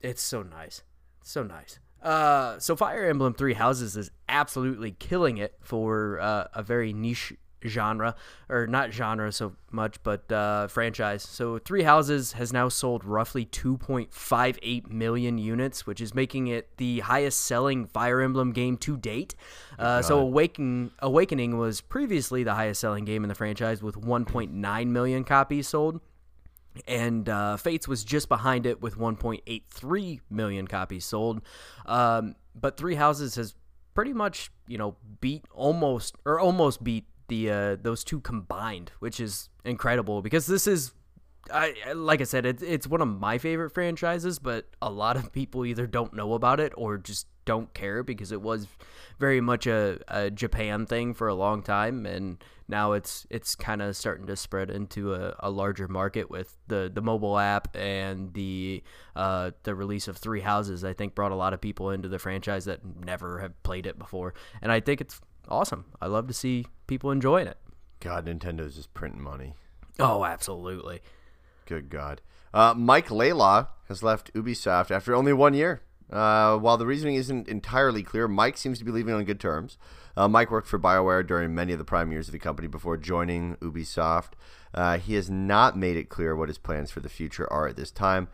It's 0.00 0.20
so 0.22 0.42
nice, 0.42 0.82
so 1.22 1.42
nice. 1.44 1.78
Uh, 2.02 2.58
so 2.58 2.76
Fire 2.76 3.08
Emblem 3.08 3.32
Three 3.34 3.54
Houses 3.54 3.96
is 3.96 4.10
absolutely 4.28 4.90
killing 4.92 5.38
it 5.38 5.54
for 5.60 6.20
uh, 6.20 6.48
a 6.52 6.62
very 6.62 6.92
niche 6.92 7.32
genre 7.66 8.14
or 8.48 8.66
not 8.66 8.92
genre 8.92 9.30
so 9.32 9.54
much 9.70 10.02
but 10.02 10.30
uh, 10.30 10.68
franchise. 10.68 11.22
So 11.22 11.58
three 11.58 11.82
houses 11.82 12.32
has 12.32 12.52
now 12.52 12.68
sold 12.68 13.04
roughly 13.04 13.44
2.58 13.46 14.90
million 14.90 15.38
units 15.38 15.86
which 15.86 16.00
is 16.00 16.14
making 16.14 16.48
it 16.48 16.76
the 16.76 17.00
highest 17.00 17.40
selling 17.40 17.86
fire 17.86 18.20
emblem 18.20 18.52
game 18.52 18.76
to 18.78 18.96
date. 18.96 19.34
Uh, 19.78 20.02
so 20.02 20.18
awakening 20.18 20.90
awakening 21.00 21.58
was 21.58 21.80
previously 21.80 22.44
the 22.44 22.54
highest 22.54 22.80
selling 22.80 23.04
game 23.04 23.24
in 23.24 23.28
the 23.28 23.34
franchise 23.34 23.82
with 23.82 23.96
1.9 23.96 24.86
million 24.86 25.24
copies 25.24 25.68
sold. 25.68 26.00
And 26.86 27.28
uh, 27.28 27.56
Fates 27.56 27.88
was 27.88 28.04
just 28.04 28.28
behind 28.28 28.66
it 28.66 28.80
with 28.80 28.96
1.83 28.96 30.20
million 30.30 30.66
copies 30.66 31.04
sold. 31.04 31.42
Um, 31.86 32.36
but 32.54 32.76
Three 32.76 32.94
Houses 32.94 33.34
has 33.34 33.54
pretty 33.94 34.12
much, 34.12 34.50
you 34.66 34.78
know, 34.78 34.96
beat 35.20 35.44
almost 35.52 36.16
or 36.24 36.38
almost 36.38 36.84
beat 36.84 37.06
the 37.28 37.50
uh, 37.50 37.76
those 37.80 38.04
two 38.04 38.20
combined, 38.20 38.92
which 38.98 39.20
is 39.20 39.48
incredible 39.64 40.22
because 40.22 40.46
this 40.46 40.66
is. 40.66 40.92
I 41.50 41.92
like 41.94 42.20
I 42.20 42.24
said, 42.24 42.44
it's 42.44 42.62
it's 42.62 42.86
one 42.86 43.00
of 43.00 43.08
my 43.08 43.38
favorite 43.38 43.70
franchises, 43.70 44.38
but 44.38 44.66
a 44.82 44.90
lot 44.90 45.16
of 45.16 45.32
people 45.32 45.64
either 45.64 45.86
don't 45.86 46.12
know 46.12 46.34
about 46.34 46.60
it 46.60 46.74
or 46.76 46.98
just 46.98 47.26
don't 47.48 47.72
care 47.72 48.02
because 48.02 48.32
it 48.32 48.42
was 48.42 48.66
very 49.18 49.40
much 49.40 49.66
a, 49.66 49.98
a 50.08 50.30
Japan 50.30 50.84
thing 50.84 51.14
for 51.14 51.28
a 51.28 51.34
long 51.34 51.62
time, 51.62 52.04
and 52.04 52.44
now 52.68 52.92
it's 52.92 53.26
it's 53.30 53.54
kind 53.54 53.80
of 53.80 53.96
starting 53.96 54.26
to 54.26 54.36
spread 54.36 54.70
into 54.70 55.14
a, 55.14 55.34
a, 55.40 55.50
larger 55.50 55.88
market 55.88 56.30
with 56.30 56.54
the, 56.66 56.90
the 56.92 57.00
mobile 57.00 57.38
app 57.38 57.74
and 57.74 58.34
the 58.34 58.82
uh, 59.16 59.52
the 59.62 59.74
release 59.74 60.08
of 60.08 60.18
Three 60.18 60.40
Houses. 60.40 60.84
I 60.84 60.92
think 60.92 61.14
brought 61.14 61.32
a 61.32 61.36
lot 61.36 61.54
of 61.54 61.60
people 61.62 61.90
into 61.90 62.08
the 62.08 62.18
franchise 62.18 62.66
that 62.66 62.80
never 62.84 63.40
have 63.40 63.60
played 63.62 63.86
it 63.86 63.98
before, 63.98 64.34
and 64.60 64.70
I 64.70 64.80
think 64.80 65.00
it's 65.00 65.18
awesome. 65.48 65.86
I 66.00 66.06
love 66.06 66.26
to 66.28 66.34
see 66.34 66.66
people 66.86 67.10
enjoying 67.10 67.46
it. 67.46 67.58
God, 68.00 68.26
Nintendo's 68.26 68.76
just 68.76 68.94
printing 68.94 69.22
money. 69.22 69.54
Oh, 69.98 70.24
absolutely. 70.24 71.00
Good 71.66 71.90
God. 71.90 72.20
Uh, 72.54 72.74
Mike 72.76 73.10
Laidlaw 73.10 73.66
has 73.88 74.02
left 74.02 74.32
Ubisoft 74.34 74.90
after 74.90 75.14
only 75.14 75.32
one 75.32 75.54
year. 75.54 75.82
Uh, 76.10 76.56
while 76.56 76.78
the 76.78 76.86
reasoning 76.86 77.16
isn't 77.16 77.48
entirely 77.48 78.02
clear, 78.02 78.26
Mike 78.26 78.56
seems 78.56 78.78
to 78.78 78.84
be 78.84 78.90
leaving 78.90 79.12
on 79.12 79.24
good 79.24 79.40
terms. 79.40 79.76
Uh, 80.16 80.26
Mike 80.26 80.50
worked 80.50 80.68
for 80.68 80.78
BioWare 80.78 81.26
during 81.26 81.54
many 81.54 81.72
of 81.72 81.78
the 81.78 81.84
prime 81.84 82.10
years 82.10 82.28
of 82.28 82.32
the 82.32 82.38
company 82.38 82.66
before 82.66 82.96
joining 82.96 83.56
Ubisoft. 83.56 84.30
Uh, 84.72 84.98
he 84.98 85.14
has 85.14 85.28
not 85.28 85.76
made 85.76 85.96
it 85.96 86.08
clear 86.08 86.34
what 86.34 86.48
his 86.48 86.58
plans 86.58 86.90
for 86.90 87.00
the 87.00 87.08
future 87.08 87.50
are 87.52 87.68
at 87.68 87.76
this 87.76 87.90
time. 87.90 88.28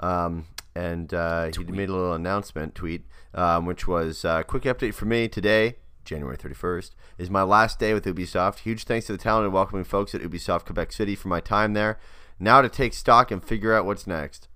Um, 0.00 0.46
and 0.74 1.12
uh, 1.12 1.50
he 1.56 1.64
made 1.64 1.88
a 1.88 1.92
little 1.92 2.14
announcement 2.14 2.74
tweet, 2.74 3.04
um, 3.34 3.66
which 3.66 3.86
was 3.86 4.24
a 4.24 4.30
uh, 4.30 4.42
quick 4.42 4.62
update 4.62 4.94
for 4.94 5.06
me 5.06 5.28
today. 5.28 5.76
January 6.08 6.38
31st 6.38 6.92
is 7.18 7.28
my 7.28 7.42
last 7.42 7.78
day 7.78 7.92
with 7.92 8.06
Ubisoft. 8.06 8.60
Huge 8.60 8.84
thanks 8.84 9.06
to 9.06 9.12
the 9.12 9.18
talented 9.18 9.52
welcoming 9.52 9.84
folks 9.84 10.14
at 10.14 10.22
Ubisoft 10.22 10.64
Quebec 10.64 10.90
City 10.90 11.14
for 11.14 11.28
my 11.28 11.38
time 11.38 11.74
there. 11.74 11.98
Now 12.40 12.62
to 12.62 12.68
take 12.70 12.94
stock 12.94 13.30
and 13.30 13.44
figure 13.44 13.74
out 13.74 13.84
what's 13.84 14.06
next. 14.06 14.48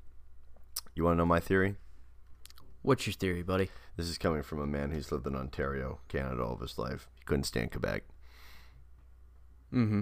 You 0.94 1.04
want 1.04 1.14
to 1.14 1.18
know 1.18 1.26
my 1.26 1.40
theory? 1.40 1.76
What's 2.80 3.06
your 3.06 3.12
theory, 3.12 3.42
buddy? 3.42 3.70
This 3.98 4.08
is 4.08 4.16
coming 4.16 4.42
from 4.42 4.60
a 4.60 4.66
man 4.66 4.92
who's 4.92 5.12
lived 5.12 5.26
in 5.26 5.36
Ontario, 5.36 6.00
Canada 6.08 6.42
all 6.42 6.54
of 6.54 6.60
his 6.60 6.78
life. 6.78 7.06
He 7.18 7.24
couldn't 7.26 7.44
stand 7.44 7.70
Quebec. 7.70 8.04
Mm-hmm. 9.74 10.00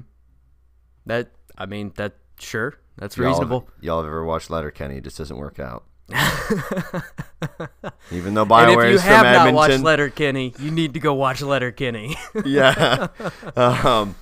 That 1.07 1.33
I 1.59 1.67
mean 1.67 1.93
that 1.97 2.15
sure 2.39 2.75
that's 2.97 3.17
y'all 3.17 3.27
reasonable. 3.27 3.61
Have, 3.61 3.85
y'all 3.85 4.03
have 4.03 4.07
ever 4.07 4.25
watched 4.25 4.51
Letterkenny? 4.51 4.99
It 4.99 5.05
just 5.05 5.19
doesn't 5.19 5.37
work 5.37 5.59
out. 5.59 5.85
Even 8.11 8.35
though 8.35 8.45
Bioware 8.45 8.63
and 8.63 8.81
if 8.81 8.89
you 8.89 8.95
is 8.97 9.03
have 9.03 9.21
from 9.21 9.33
not 9.33 9.49
Edmonton, 9.49 9.55
watched 9.55 9.85
Letterkenny, 9.85 10.55
you 10.59 10.71
need 10.71 10.95
to 10.95 11.01
go 11.01 11.15
watch 11.15 11.43
Letterkenny. 11.43 12.17
yeah, 12.45 13.09
um, 13.57 14.17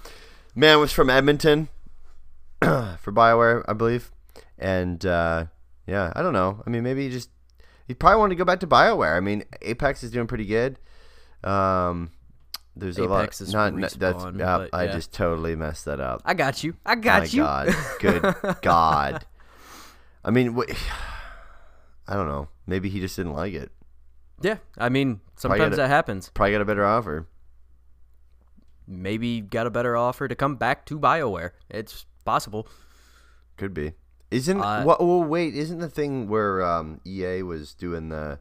man 0.54 0.80
was 0.80 0.92
from 0.92 1.10
Edmonton 1.10 1.68
for 2.60 3.12
Bioware, 3.12 3.64
I 3.66 3.72
believe, 3.72 4.10
and 4.58 5.04
uh, 5.04 5.46
yeah, 5.86 6.12
I 6.14 6.22
don't 6.22 6.34
know. 6.34 6.62
I 6.66 6.70
mean, 6.70 6.82
maybe 6.82 7.04
he 7.04 7.10
just 7.10 7.30
he 7.86 7.94
probably 7.94 8.18
wanted 8.18 8.34
to 8.34 8.38
go 8.38 8.44
back 8.44 8.60
to 8.60 8.66
Bioware. 8.66 9.16
I 9.16 9.20
mean, 9.20 9.44
Apex 9.62 10.02
is 10.02 10.10
doing 10.10 10.26
pretty 10.26 10.44
good. 10.44 10.78
Um, 11.42 12.10
there's 12.76 12.98
Apex 12.98 13.40
a 13.40 13.44
lot. 13.44 13.48
Is 13.48 13.52
Not, 13.52 13.72
respawn, 13.72 13.98
that's 13.98 14.24
yeah, 14.38 14.58
yeah, 14.60 14.66
I 14.72 14.86
just 14.86 15.12
totally 15.12 15.56
messed 15.56 15.86
that 15.86 16.00
up. 16.00 16.22
I 16.24 16.34
got 16.34 16.62
you. 16.62 16.76
I 16.84 16.94
got 16.94 17.20
My 17.20 17.26
you. 17.26 17.42
God, 17.42 17.74
good 18.00 18.34
God. 18.62 19.24
I 20.24 20.30
mean, 20.30 20.54
wh- 20.54 20.70
I 22.08 22.14
don't 22.14 22.26
know. 22.26 22.48
Maybe 22.66 22.88
he 22.88 23.00
just 23.00 23.16
didn't 23.16 23.34
like 23.34 23.52
it. 23.52 23.70
Yeah, 24.40 24.56
I 24.78 24.88
mean, 24.88 25.20
sometimes 25.36 25.76
that 25.76 25.88
happens. 25.88 26.30
Probably 26.32 26.52
got 26.52 26.62
a 26.62 26.64
better 26.64 26.86
offer. 26.86 27.26
Maybe 28.86 29.42
got 29.42 29.66
a 29.66 29.70
better 29.70 29.96
offer 29.96 30.26
to 30.26 30.34
come 30.34 30.56
back 30.56 30.86
to 30.86 30.98
Bioware. 30.98 31.50
It's 31.68 32.06
possible. 32.24 32.66
Could 33.56 33.74
be. 33.74 33.92
Isn't 34.30 34.60
uh, 34.60 34.84
what? 34.84 35.04
Well, 35.04 35.22
wait. 35.22 35.54
Isn't 35.54 35.80
the 35.80 35.88
thing 35.88 36.28
where 36.28 36.64
um, 36.64 37.00
EA 37.06 37.42
was 37.42 37.74
doing 37.74 38.08
the 38.08 38.38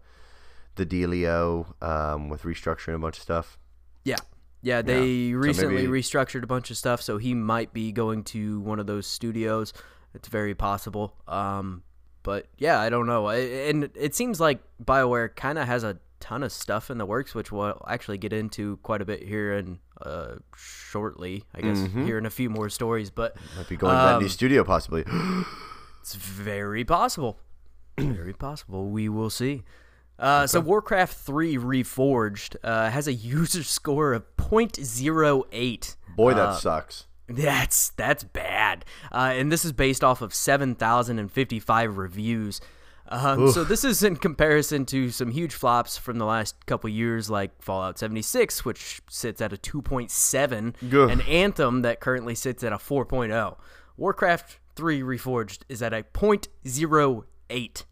the 0.75 0.85
dealio 0.85 1.73
um, 1.83 2.29
with 2.29 2.43
restructuring 2.43 2.95
a 2.95 2.99
bunch 2.99 3.17
of 3.17 3.23
stuff? 3.23 3.57
Yeah, 4.05 4.17
yeah. 4.61 4.81
They 4.81 5.07
yeah. 5.07 5.35
recently 5.35 5.77
so 5.77 5.89
maybe... 5.89 6.01
restructured 6.01 6.43
a 6.43 6.47
bunch 6.47 6.69
of 6.71 6.77
stuff, 6.77 7.01
so 7.01 7.17
he 7.17 7.33
might 7.33 7.73
be 7.73 7.91
going 7.91 8.23
to 8.25 8.59
one 8.61 8.79
of 8.79 8.87
those 8.87 9.07
studios. 9.07 9.73
It's 10.13 10.27
very 10.27 10.55
possible. 10.55 11.15
Um, 11.27 11.83
but 12.27 12.45
yeah, 12.57 12.81
I 12.81 12.89
don't 12.89 13.05
know. 13.05 13.29
And 13.29 13.89
it 13.95 14.13
seems 14.13 14.41
like 14.41 14.59
Bioware 14.83 15.33
kind 15.33 15.57
of 15.57 15.65
has 15.65 15.85
a 15.85 15.97
ton 16.19 16.43
of 16.43 16.51
stuff 16.51 16.91
in 16.91 16.97
the 16.97 17.05
works, 17.05 17.33
which 17.33 17.53
we'll 17.53 17.81
actually 17.87 18.17
get 18.17 18.33
into 18.33 18.75
quite 18.83 19.01
a 19.01 19.05
bit 19.05 19.23
here 19.23 19.53
in 19.53 19.79
uh, 20.01 20.35
shortly. 20.53 21.45
I 21.55 21.61
guess 21.61 21.77
mm-hmm. 21.77 22.05
here 22.05 22.17
in 22.17 22.25
a 22.25 22.29
few 22.29 22.49
more 22.49 22.67
stories. 22.67 23.09
But 23.11 23.37
might 23.55 23.69
be 23.69 23.77
going 23.77 23.95
um, 23.95 24.01
to 24.01 24.05
that 24.07 24.19
new 24.19 24.25
um, 24.25 24.29
studio 24.29 24.63
possibly. 24.65 25.05
It's 26.01 26.15
very 26.15 26.85
possible. 26.85 27.37
very 27.97 28.31
possible. 28.31 28.89
We 28.89 29.09
will 29.09 29.29
see. 29.29 29.63
Uh, 30.17 30.39
okay. 30.39 30.47
So 30.47 30.61
Warcraft 30.61 31.13
3 31.17 31.57
Reforged 31.57 32.55
uh, 32.63 32.89
has 32.89 33.07
a 33.09 33.13
user 33.37 33.63
score 33.63 34.13
of 34.13 34.23
0.08. 34.37 35.95
Boy, 36.15 36.33
that 36.33 36.41
uh, 36.41 36.53
sucks. 36.53 37.06
That's 37.27 37.89
that's 37.89 38.23
bad. 38.23 38.85
Uh, 39.11 39.33
and 39.35 39.51
this 39.51 39.65
is 39.65 39.73
based 39.73 40.03
off 40.03 40.21
of 40.21 40.33
7,055 40.33 41.97
reviews. 41.97 42.61
Um, 43.09 43.51
so 43.51 43.63
this 43.63 43.83
is 43.85 44.03
in 44.03 44.17
comparison 44.17 44.85
to 44.87 45.09
some 45.11 45.31
huge 45.31 45.53
flops 45.53 45.97
from 45.97 46.17
the 46.17 46.25
last 46.25 46.65
couple 46.65 46.89
years, 46.89 47.29
like 47.29 47.61
Fallout 47.61 47.97
76, 47.97 48.65
which 48.65 49.01
sits 49.09 49.39
at 49.41 49.53
a 49.53 49.57
2.7, 49.57 50.75
and 51.09 51.21
Anthem 51.21 51.83
that 51.83 52.01
currently 52.01 52.35
sits 52.35 52.63
at 52.65 52.73
a 52.73 52.77
4.0. 52.77 53.55
Warcraft 53.95 54.59
3 54.75 55.01
Reforged 55.01 55.59
is 55.69 55.81
at 55.81 55.93
a 55.93 56.03
0.08. 56.03 57.83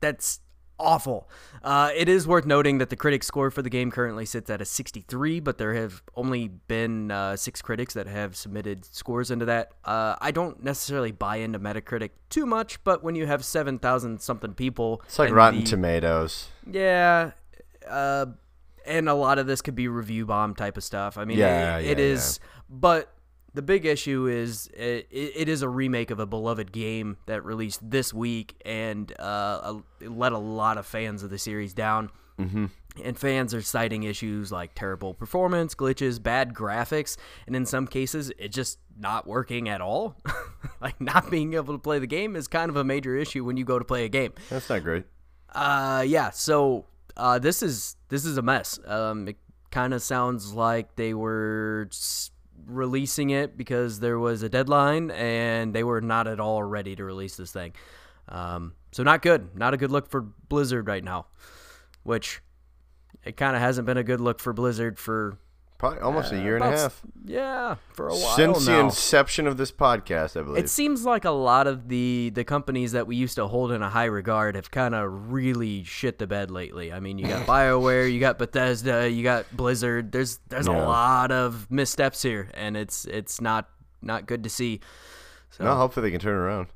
That's 0.00 0.40
awful. 0.82 1.28
Uh, 1.62 1.90
it 1.94 2.08
is 2.08 2.26
worth 2.26 2.44
noting 2.44 2.78
that 2.78 2.90
the 2.90 2.96
critic 2.96 3.22
score 3.22 3.50
for 3.50 3.62
the 3.62 3.70
game 3.70 3.90
currently 3.90 4.26
sits 4.26 4.50
at 4.50 4.60
a 4.60 4.64
63, 4.64 5.40
but 5.40 5.58
there 5.58 5.74
have 5.74 6.02
only 6.16 6.48
been 6.48 7.10
uh, 7.10 7.36
six 7.36 7.62
critics 7.62 7.94
that 7.94 8.06
have 8.06 8.34
submitted 8.36 8.84
scores 8.84 9.30
into 9.30 9.44
that. 9.44 9.72
Uh, 9.84 10.16
I 10.20 10.30
don't 10.32 10.62
necessarily 10.62 11.12
buy 11.12 11.36
into 11.36 11.60
Metacritic 11.60 12.10
too 12.30 12.46
much, 12.46 12.82
but 12.84 13.04
when 13.04 13.14
you 13.14 13.26
have 13.26 13.44
7,000 13.44 14.20
something 14.20 14.54
people. 14.54 15.02
It's 15.04 15.18
like 15.18 15.32
Rotten 15.32 15.60
the, 15.60 15.66
Tomatoes. 15.66 16.48
Yeah. 16.70 17.32
Uh, 17.88 18.26
and 18.84 19.08
a 19.08 19.14
lot 19.14 19.38
of 19.38 19.46
this 19.46 19.62
could 19.62 19.76
be 19.76 19.88
review 19.88 20.26
bomb 20.26 20.54
type 20.54 20.76
of 20.76 20.84
stuff. 20.84 21.16
I 21.16 21.24
mean, 21.24 21.38
yeah, 21.38 21.78
it, 21.78 21.84
yeah, 21.84 21.90
it 21.92 22.00
is. 22.00 22.40
Yeah. 22.40 22.48
But 22.68 23.14
the 23.54 23.62
big 23.62 23.84
issue 23.84 24.26
is 24.26 24.68
it, 24.74 25.06
it 25.10 25.48
is 25.48 25.62
a 25.62 25.68
remake 25.68 26.10
of 26.10 26.18
a 26.18 26.26
beloved 26.26 26.72
game 26.72 27.18
that 27.26 27.44
released 27.44 27.80
this 27.88 28.12
week 28.14 28.54
and 28.64 29.12
uh, 29.18 29.80
let 30.00 30.32
a 30.32 30.38
lot 30.38 30.78
of 30.78 30.86
fans 30.86 31.22
of 31.22 31.30
the 31.30 31.38
series 31.38 31.74
down. 31.74 32.10
Mm-hmm. 32.38 32.66
And 33.02 33.18
fans 33.18 33.54
are 33.54 33.62
citing 33.62 34.02
issues 34.02 34.52
like 34.52 34.74
terrible 34.74 35.14
performance, 35.14 35.74
glitches, 35.74 36.22
bad 36.22 36.52
graphics, 36.52 37.16
and 37.46 37.56
in 37.56 37.64
some 37.64 37.86
cases, 37.86 38.30
it 38.38 38.48
just 38.48 38.78
not 38.98 39.26
working 39.26 39.68
at 39.68 39.80
all. 39.80 40.16
like 40.80 41.00
not 41.00 41.30
being 41.30 41.54
able 41.54 41.74
to 41.74 41.78
play 41.78 41.98
the 41.98 42.06
game 42.06 42.36
is 42.36 42.48
kind 42.48 42.68
of 42.68 42.76
a 42.76 42.84
major 42.84 43.16
issue 43.16 43.44
when 43.44 43.56
you 43.56 43.64
go 43.64 43.78
to 43.78 43.84
play 43.84 44.04
a 44.04 44.08
game. 44.08 44.32
That's 44.50 44.68
not 44.68 44.82
great. 44.82 45.04
Uh, 45.54 46.04
yeah. 46.06 46.30
So 46.30 46.86
uh, 47.16 47.38
this 47.38 47.62
is 47.62 47.96
this 48.08 48.24
is 48.24 48.36
a 48.36 48.42
mess. 48.42 48.78
Um, 48.86 49.28
it 49.28 49.36
kind 49.70 49.94
of 49.94 50.02
sounds 50.02 50.52
like 50.52 50.96
they 50.96 51.14
were 51.14 51.88
releasing 52.66 53.30
it 53.30 53.56
because 53.56 54.00
there 54.00 54.18
was 54.18 54.42
a 54.42 54.48
deadline 54.48 55.10
and 55.10 55.74
they 55.74 55.84
were 55.84 56.00
not 56.00 56.26
at 56.26 56.40
all 56.40 56.62
ready 56.62 56.96
to 56.96 57.04
release 57.04 57.36
this 57.36 57.52
thing. 57.52 57.72
Um, 58.28 58.74
so 58.92 59.02
not 59.02 59.22
good. 59.22 59.56
Not 59.56 59.74
a 59.74 59.76
good 59.76 59.90
look 59.90 60.08
for 60.08 60.20
Blizzard 60.20 60.86
right 60.86 61.02
now, 61.02 61.26
which 62.02 62.40
it 63.24 63.36
kind 63.36 63.56
of 63.56 63.62
hasn't 63.62 63.86
been 63.86 63.96
a 63.96 64.04
good 64.04 64.20
look 64.20 64.40
for 64.40 64.52
Blizzard 64.52 64.98
for 64.98 65.38
Probably 65.82 65.98
almost 65.98 66.30
a 66.30 66.38
year 66.40 66.54
and 66.54 66.64
a 66.64 66.68
About 66.68 66.78
half 66.78 67.02
Yeah, 67.24 67.74
for 67.94 68.06
a 68.06 68.12
while 68.14 68.36
since 68.36 68.66
the 68.66 68.78
inception 68.78 69.48
of 69.48 69.56
this 69.56 69.72
podcast. 69.72 70.38
I 70.38 70.44
believe. 70.44 70.62
It 70.64 70.68
seems 70.70 71.04
like 71.04 71.24
a 71.24 71.32
lot 71.32 71.66
of 71.66 71.88
the 71.88 72.30
the 72.32 72.44
companies 72.44 72.92
that 72.92 73.08
we 73.08 73.16
used 73.16 73.34
to 73.34 73.48
hold 73.48 73.72
in 73.72 73.82
a 73.82 73.90
high 73.90 74.04
regard 74.04 74.54
have 74.54 74.70
kind 74.70 74.94
of 74.94 75.32
really 75.32 75.82
shit 75.82 76.20
the 76.20 76.28
bed 76.28 76.52
lately. 76.52 76.92
I 76.92 77.00
mean, 77.00 77.18
you 77.18 77.26
got 77.26 77.46
BioWare, 77.48 78.12
you 78.12 78.20
got 78.20 78.38
Bethesda, 78.38 79.10
you 79.10 79.24
got 79.24 79.46
Blizzard. 79.56 80.12
There's 80.12 80.38
there's 80.48 80.68
Yeah. 80.68 80.76
a 80.76 80.86
lot 80.86 81.32
of 81.32 81.68
missteps 81.68 82.22
here, 82.22 82.48
and 82.54 82.76
it's 82.76 83.04
it's 83.06 83.40
not 83.40 83.68
not 84.00 84.26
good 84.26 84.44
to 84.44 84.50
see. 84.50 84.78
So 85.50 85.64
no, 85.64 85.74
hopefully 85.74 86.06
they 86.06 86.10
can 86.12 86.20
turn 86.20 86.36
around. 86.36 86.68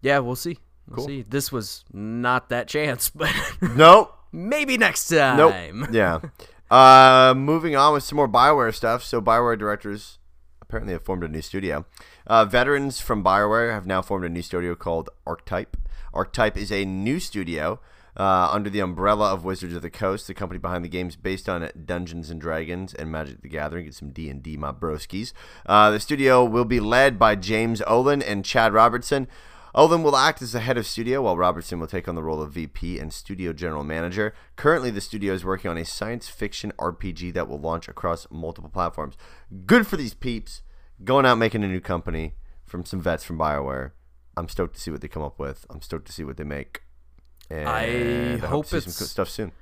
yeah, 0.00 0.18
we'll 0.20 0.34
see. 0.34 0.56
We'll 0.88 0.96
Cool. 0.96 1.06
see. 1.08 1.22
This 1.28 1.52
was 1.52 1.84
not 1.92 2.48
that 2.48 2.68
chance, 2.68 3.10
but 3.14 3.30
Nope. 3.60 4.16
maybe 4.32 4.78
next 4.78 5.08
time. 5.08 5.36
Nope. 5.36 5.90
Yeah. 5.92 6.20
Uh, 6.70 7.34
moving 7.36 7.74
on 7.74 7.92
with 7.92 8.04
some 8.04 8.16
more 8.16 8.28
Bioware 8.28 8.74
stuff. 8.74 9.02
So 9.02 9.20
Bioware 9.20 9.58
directors 9.58 10.18
apparently 10.62 10.92
have 10.92 11.04
formed 11.04 11.24
a 11.24 11.28
new 11.28 11.42
studio. 11.42 11.84
Uh, 12.26 12.44
veterans 12.44 13.00
from 13.00 13.24
Bioware 13.24 13.72
have 13.72 13.86
now 13.86 14.02
formed 14.02 14.24
a 14.24 14.28
new 14.28 14.42
studio 14.42 14.74
called 14.74 15.10
Archetype. 15.26 15.76
Archetype 16.14 16.56
is 16.56 16.70
a 16.70 16.84
new 16.84 17.18
studio 17.18 17.80
uh, 18.16 18.48
under 18.52 18.70
the 18.70 18.80
umbrella 18.80 19.32
of 19.32 19.44
Wizards 19.44 19.74
of 19.74 19.82
the 19.82 19.90
Coast, 19.90 20.26
the 20.26 20.34
company 20.34 20.58
behind 20.58 20.84
the 20.84 20.88
games 20.88 21.16
based 21.16 21.48
on 21.48 21.68
Dungeons 21.84 22.30
and 22.30 22.40
Dragons 22.40 22.94
and 22.94 23.10
Magic 23.10 23.42
the 23.42 23.48
Gathering. 23.48 23.86
Get 23.86 23.94
some 23.94 24.10
D 24.10 24.28
and 24.28 24.42
D, 24.42 24.56
my 24.56 24.72
broskies. 24.72 25.32
Uh, 25.66 25.90
the 25.90 26.00
studio 26.00 26.44
will 26.44 26.64
be 26.64 26.80
led 26.80 27.18
by 27.18 27.34
James 27.34 27.80
Ohlen 27.82 28.22
and 28.24 28.44
Chad 28.44 28.72
Robertson. 28.72 29.26
Ohlen 29.74 30.02
will 30.02 30.16
act 30.16 30.42
as 30.42 30.52
the 30.52 30.60
head 30.60 30.76
of 30.76 30.86
studio, 30.86 31.22
while 31.22 31.36
Robertson 31.36 31.78
will 31.78 31.86
take 31.86 32.08
on 32.08 32.14
the 32.16 32.22
role 32.22 32.42
of 32.42 32.52
VP 32.52 32.98
and 32.98 33.12
studio 33.12 33.52
general 33.52 33.84
manager. 33.84 34.34
Currently, 34.56 34.90
the 34.90 35.00
studio 35.00 35.32
is 35.32 35.44
working 35.44 35.70
on 35.70 35.78
a 35.78 35.84
science 35.84 36.28
fiction 36.28 36.72
RPG 36.78 37.32
that 37.34 37.48
will 37.48 37.60
launch 37.60 37.88
across 37.88 38.26
multiple 38.30 38.70
platforms. 38.70 39.16
Good 39.66 39.86
for 39.86 39.96
these 39.96 40.14
peeps 40.14 40.62
going 41.04 41.24
out 41.24 41.36
making 41.38 41.62
a 41.64 41.68
new 41.68 41.80
company 41.80 42.34
from 42.66 42.84
some 42.84 43.00
vets 43.00 43.24
from 43.24 43.38
BioWare. 43.38 43.92
I'm 44.36 44.48
stoked 44.48 44.74
to 44.74 44.80
see 44.80 44.90
what 44.90 45.00
they 45.02 45.08
come 45.08 45.22
up 45.22 45.38
with. 45.38 45.66
I'm 45.70 45.80
stoked 45.82 46.06
to 46.06 46.12
see 46.12 46.24
what 46.24 46.36
they 46.36 46.44
make. 46.44 46.82
And 47.48 47.68
I 47.68 48.36
hope 48.38 48.66
to 48.66 48.70
see 48.70 48.80
some 48.80 48.90
it's- 48.90 48.98
good 48.98 49.08
stuff 49.08 49.28
soon. 49.28 49.52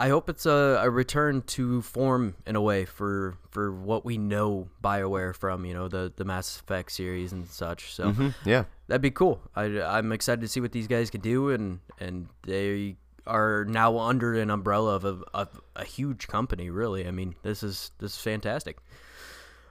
I 0.00 0.10
hope 0.10 0.28
it's 0.28 0.46
a, 0.46 0.78
a 0.80 0.88
return 0.90 1.42
to 1.42 1.82
form 1.82 2.36
in 2.46 2.54
a 2.54 2.60
way 2.60 2.84
for 2.84 3.36
for 3.50 3.72
what 3.72 4.04
we 4.04 4.16
know 4.16 4.68
Bioware 4.80 5.34
from, 5.34 5.64
you 5.64 5.74
know, 5.74 5.88
the 5.88 6.12
the 6.14 6.24
Mass 6.24 6.60
Effect 6.60 6.92
series 6.92 7.32
and 7.32 7.48
such. 7.48 7.92
So 7.92 8.12
Mhm, 8.12 8.34
Yeah. 8.44 8.64
That'd 8.88 9.02
be 9.02 9.10
cool. 9.10 9.40
I, 9.54 9.80
I'm 9.80 10.12
excited 10.12 10.40
to 10.40 10.48
see 10.48 10.60
what 10.60 10.72
these 10.72 10.88
guys 10.88 11.10
can 11.10 11.20
do, 11.20 11.50
and 11.50 11.80
and 12.00 12.28
they 12.42 12.96
are 13.26 13.64
now 13.66 13.98
under 13.98 14.34
an 14.34 14.50
umbrella 14.50 14.96
of 14.96 15.04
a, 15.04 15.20
of 15.34 15.60
a 15.76 15.84
huge 15.84 16.26
company. 16.26 16.70
Really, 16.70 17.06
I 17.06 17.10
mean, 17.10 17.36
this 17.42 17.62
is 17.62 17.92
this 17.98 18.14
is 18.14 18.20
fantastic. 18.20 18.78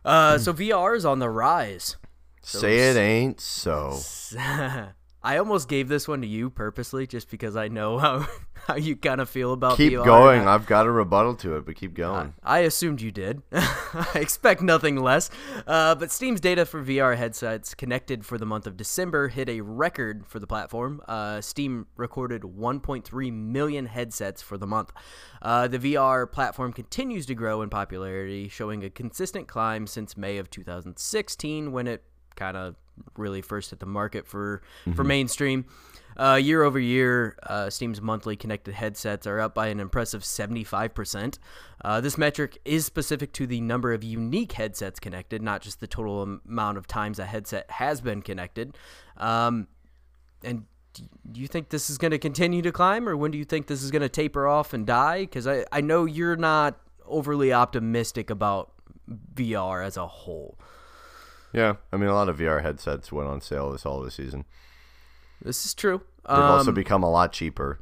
Uh, 0.06 0.38
so 0.38 0.54
VR 0.54 0.96
is 0.96 1.06
on 1.06 1.20
the 1.20 1.30
rise. 1.30 1.98
Say 2.42 2.90
it 2.90 2.96
ain't 2.96 3.42
so. 3.42 4.00
I 5.28 5.40
almost 5.40 5.68
gave 5.68 5.90
this 5.90 6.08
one 6.08 6.22
to 6.22 6.28
you 6.28 6.50
purposely, 6.50 7.06
just 7.06 7.30
because 7.30 7.58
I 7.58 7.68
know 7.68 7.98
how 7.98 8.26
how 8.68 8.76
you 8.76 8.96
kind 8.96 9.20
of 9.20 9.30
feel 9.30 9.52
about 9.52 9.76
Keep 9.76 9.92
VR. 9.94 10.06
going. 10.06 10.48
I- 10.48 10.54
I've 10.54 10.66
got 10.66 10.86
a 10.88 10.92
rebuttal 10.92 11.36
to 11.36 11.58
it, 11.58 11.66
but 11.66 11.76
keep 11.76 11.94
going. 11.94 12.34
I 12.44 12.60
assumed 12.60 13.02
you 13.02 13.12
did. 13.12 13.42
I 13.52 14.08
expect 14.16 14.62
nothing 14.62 14.96
less. 14.96 15.30
Uh, 15.66 15.96
but 15.96 16.12
Steam's 16.12 16.40
data 16.40 16.66
for 16.66 16.82
VR 16.82 17.18
headsets 17.18 17.74
connected 17.74 18.26
for 18.26 18.38
the 18.38 18.46
month 18.46 18.68
of 18.68 18.78
December 18.78 19.28
hit 19.28 19.50
a 19.50 19.60
record 19.60 20.26
for 20.26 20.40
the 20.40 20.48
platform. 20.48 21.02
Uh, 21.10 21.42
Steam 21.42 21.88
recorded 21.98 22.44
1.3 22.44 23.34
million 23.34 23.86
headsets 23.86 24.42
for 24.42 24.58
the 24.58 24.68
month. 24.68 24.94
Uh, 25.42 25.68
the 25.68 25.80
VR 25.80 26.32
platform 26.32 26.72
continues 26.72 27.26
to 27.26 27.36
grow 27.36 27.62
in 27.62 27.70
popularity, 27.70 28.48
showing 28.48 28.82
a 28.84 28.90
consistent 28.90 29.50
climb 29.50 29.88
since 29.88 30.16
May 30.16 30.38
of 30.38 30.50
2016 30.50 31.72
when 31.74 31.88
it 31.88 32.04
kind 32.38 32.56
of 32.56 32.76
really 33.18 33.42
first 33.42 33.72
hit 33.72 33.80
the 33.80 33.86
market 33.86 34.26
for 34.26 34.62
for 34.96 35.04
mainstream. 35.04 35.66
Uh, 36.18 36.34
year 36.34 36.64
over 36.64 36.80
year, 36.80 37.38
uh, 37.44 37.70
Steam's 37.70 38.02
monthly 38.02 38.36
connected 38.36 38.74
headsets 38.74 39.28
are 39.28 39.40
up 39.40 39.54
by 39.54 39.68
an 39.68 39.80
impressive 39.80 40.24
75%. 40.24 41.38
Uh, 41.86 42.02
this 42.02 42.18
metric 42.18 42.58
is 42.66 42.86
specific 42.86 43.32
to 43.34 43.46
the 43.46 43.62
number 43.62 43.94
of 43.94 44.04
unique 44.04 44.54
headsets 44.54 45.00
connected, 45.00 45.44
not 45.44 45.62
just 45.62 45.80
the 45.80 45.86
total 45.86 46.24
amount 46.24 46.80
of 46.80 46.88
times 46.88 47.20
a 47.20 47.26
headset 47.26 47.70
has 47.70 48.02
been 48.02 48.24
connected. 48.24 48.76
Um, 49.18 49.68
and 50.44 50.66
do 51.32 51.40
you 51.40 51.48
think 51.48 51.70
this 51.70 51.88
is 51.88 52.00
going 52.00 52.12
to 52.12 52.18
continue 52.18 52.64
to 52.64 52.72
climb, 52.72 53.08
or 53.08 53.16
when 53.16 53.30
do 53.30 53.38
you 53.38 53.46
think 53.46 53.68
this 53.68 53.84
is 53.84 53.92
going 53.92 54.02
to 54.02 54.10
taper 54.10 54.48
off 54.48 54.74
and 54.74 54.88
die? 54.88 55.22
Because 55.22 55.46
I, 55.46 55.66
I 55.72 55.82
know 55.82 56.06
you're 56.06 56.36
not 56.36 56.80
overly 57.06 57.54
optimistic 57.54 58.32
about 58.32 58.72
VR 59.36 59.86
as 59.86 59.98
a 59.98 60.08
whole. 60.08 60.58
Yeah, 61.58 61.76
I 61.92 61.98
mean, 61.98 62.08
a 62.10 62.14
lot 62.14 62.30
of 62.30 62.38
VR 62.38 62.62
headsets 62.62 63.12
went 63.12 63.28
on 63.28 63.42
sale 63.42 63.72
this 63.72 63.84
holiday 63.84 64.12
season. 64.12 64.46
This 65.42 65.66
is 65.66 65.74
true. 65.74 66.02
They've 66.28 66.38
also 66.38 66.70
Um, 66.72 66.76
become 66.76 67.04
a 67.04 67.10
lot 67.10 67.32
cheaper. 67.34 67.80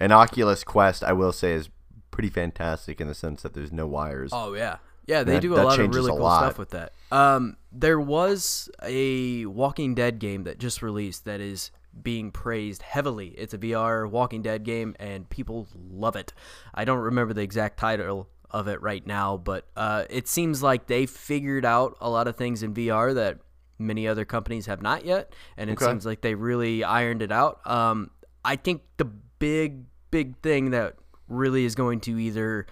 An 0.00 0.10
Oculus 0.12 0.64
Quest, 0.64 1.04
I 1.04 1.12
will 1.12 1.32
say, 1.32 1.52
is 1.52 1.68
pretty 2.10 2.28
fantastic 2.30 3.00
in 3.00 3.08
the 3.08 3.14
sense 3.14 3.42
that 3.42 3.54
there's 3.54 3.72
no 3.72 3.86
wires. 3.86 4.30
Oh 4.32 4.54
yeah, 4.54 4.78
yeah. 5.06 5.22
They 5.22 5.34
That- 5.34 5.42
do 5.42 5.54
a 5.54 5.62
lot 5.62 5.78
of 5.78 5.94
really 5.94 6.10
cool 6.10 6.18
lot. 6.20 6.40
stuff 6.44 6.58
with 6.58 6.70
that. 6.70 6.92
Um, 7.12 7.56
there 7.70 8.00
was 8.00 8.68
a 8.82 9.46
Walking 9.46 9.94
Dead 9.94 10.18
game 10.18 10.42
that 10.44 10.58
just 10.58 10.82
released 10.82 11.24
that 11.24 11.40
is 11.40 11.70
being 12.02 12.32
praised 12.32 12.82
heavily. 12.82 13.28
It's 13.38 13.54
a 13.54 13.58
VR 13.58 14.08
Walking 14.08 14.42
Dead 14.42 14.64
game, 14.64 14.96
and 14.98 15.28
people 15.30 15.68
love 15.74 16.16
it. 16.16 16.32
I 16.74 16.84
don't 16.84 16.98
remember 16.98 17.32
the 17.34 17.42
exact 17.42 17.78
title 17.78 18.28
of 18.54 18.68
it 18.68 18.80
right 18.80 19.04
now, 19.06 19.36
but 19.36 19.66
uh, 19.76 20.04
it 20.08 20.28
seems 20.28 20.62
like 20.62 20.86
they 20.86 21.06
figured 21.06 21.64
out 21.64 21.96
a 22.00 22.08
lot 22.08 22.28
of 22.28 22.36
things 22.36 22.62
in 22.62 22.72
VR 22.72 23.12
that 23.14 23.38
many 23.78 24.06
other 24.06 24.24
companies 24.24 24.66
have 24.66 24.80
not 24.80 25.04
yet, 25.04 25.34
and 25.56 25.68
it 25.68 25.72
Okay. 25.74 25.86
seems 25.86 26.06
like 26.06 26.20
they 26.20 26.34
really 26.36 26.84
ironed 26.84 27.20
it 27.20 27.32
out. 27.32 27.60
Um, 27.68 28.10
I 28.44 28.54
think 28.56 28.82
the 28.96 29.06
big, 29.06 29.84
big 30.12 30.38
thing 30.40 30.70
that 30.70 30.94
really 31.28 31.64
is 31.64 31.74
going 31.74 31.98
to 32.02 32.16
either 32.18 32.66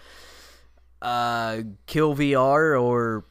uh, 1.03 1.63
kill 1.87 2.15
VR 2.15 2.81
or 2.81 3.25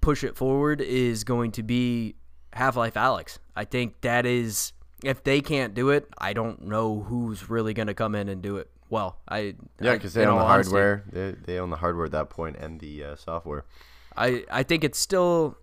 push 0.00 0.22
it 0.22 0.36
forward 0.36 0.80
is 0.80 1.24
going 1.24 1.50
to 1.52 1.62
be 1.62 2.14
Half 2.52 2.76
Life 2.76 2.94
Alyx. 2.94 3.38
I 3.56 3.64
think 3.64 4.00
that 4.02 4.26
is 4.26 4.72
if 5.02 5.24
they 5.24 5.40
can't 5.40 5.74
do 5.74 5.90
it, 5.90 6.06
I 6.18 6.32
don't 6.34 6.62
know 6.66 7.00
who's 7.00 7.50
really 7.50 7.74
going 7.74 7.88
to 7.88 7.94
come 7.94 8.14
in 8.14 8.28
and 8.28 8.40
do 8.42 8.58
it. 8.58 8.70
Well, 8.88 9.18
I 9.28 9.54
yeah, 9.80 9.94
because 9.94 10.14
they 10.14 10.24
own 10.26 10.38
the 10.38 10.44
hardware. 10.44 11.04
They, 11.10 11.32
they 11.44 11.58
own 11.58 11.70
the 11.70 11.76
hardware 11.76 12.06
at 12.06 12.12
that 12.12 12.30
point 12.30 12.56
and 12.56 12.78
the 12.80 13.04
uh, 13.04 13.16
software. 13.16 13.64
I 14.16 14.44
I 14.50 14.62
think 14.62 14.84
it's 14.84 14.98
still 14.98 15.56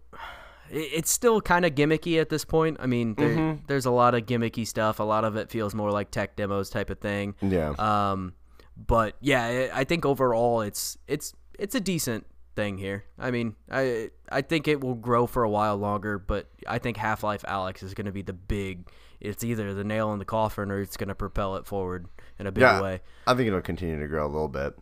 it's 0.69 1.11
still 1.11 1.39
kind 1.41 1.65
of 1.65 1.75
gimmicky 1.75 2.19
at 2.19 2.29
this 2.29 2.45
point. 2.45 2.77
I 2.79 2.85
mean, 2.87 3.15
there, 3.15 3.29
Mm-hmm. 3.29 3.65
there's 3.67 3.85
a 3.85 3.91
lot 3.91 4.15
of 4.15 4.25
gimmicky 4.25 4.65
stuff. 4.65 4.99
A 4.99 5.03
lot 5.03 5.23
of 5.23 5.35
it 5.35 5.49
feels 5.49 5.75
more 5.75 5.91
like 5.91 6.09
tech 6.11 6.35
demos 6.35 6.69
type 6.69 6.89
of 6.89 6.99
thing. 6.99 7.35
Yeah. 7.41 7.73
Um, 7.77 8.33
but 8.75 9.15
yeah, 9.21 9.69
I 9.73 9.81
I 9.81 9.83
think 9.83 10.05
overall 10.05 10.61
it's 10.61 10.97
it's 11.07 11.33
it's 11.59 11.75
a 11.75 11.79
decent 11.79 12.25
thing 12.55 12.77
here. 12.77 13.05
I 13.19 13.31
mean, 13.31 13.55
I 13.71 14.09
I 14.29 14.41
think 14.41 14.67
it 14.67 14.81
will 14.81 14.95
grow 14.95 15.27
for 15.27 15.43
a 15.43 15.49
while 15.49 15.77
longer, 15.77 16.17
but 16.19 16.47
I 16.67 16.79
think 16.79 16.97
Half 16.97 17.23
Life 17.23 17.43
Alyx 17.47 17.83
is 17.83 17.93
going 17.93 18.05
to 18.07 18.11
be 18.11 18.21
the 18.23 18.33
big. 18.33 18.87
It's 19.23 19.43
either 19.43 19.73
the 19.73 19.85
nail 19.85 20.11
in 20.11 20.19
the 20.19 20.25
coffin 20.25 20.69
or 20.69 20.81
it's 20.81 20.97
going 20.97 21.07
to 21.07 21.15
propel 21.15 21.55
it 21.55 21.65
forward 21.65 22.07
in 22.37 22.45
a 22.45 22.51
big 22.51 22.61
yeah, 22.61 22.81
way. 22.81 22.99
I 23.25 23.33
think 23.33 23.47
it'll 23.47 23.61
continue 23.61 23.99
to 23.99 24.07
grow 24.07 24.25
a 24.25 24.27
little 24.27 24.49
bit. 24.49 24.75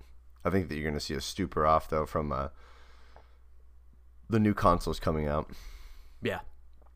I 0.43 0.49
think 0.49 0.67
that 0.67 0.75
you're 0.75 0.83
going 0.83 0.95
to 0.95 0.99
see 0.99 1.13
a 1.13 1.17
stuper 1.17 1.69
off, 1.69 1.89
though, 1.89 2.07
from 2.07 2.31
uh, 2.31 2.47
the 4.29 4.39
new 4.39 4.55
consoles 4.55 4.99
coming 4.99 5.27
out. 5.27 5.51
Yeah, 6.23 6.39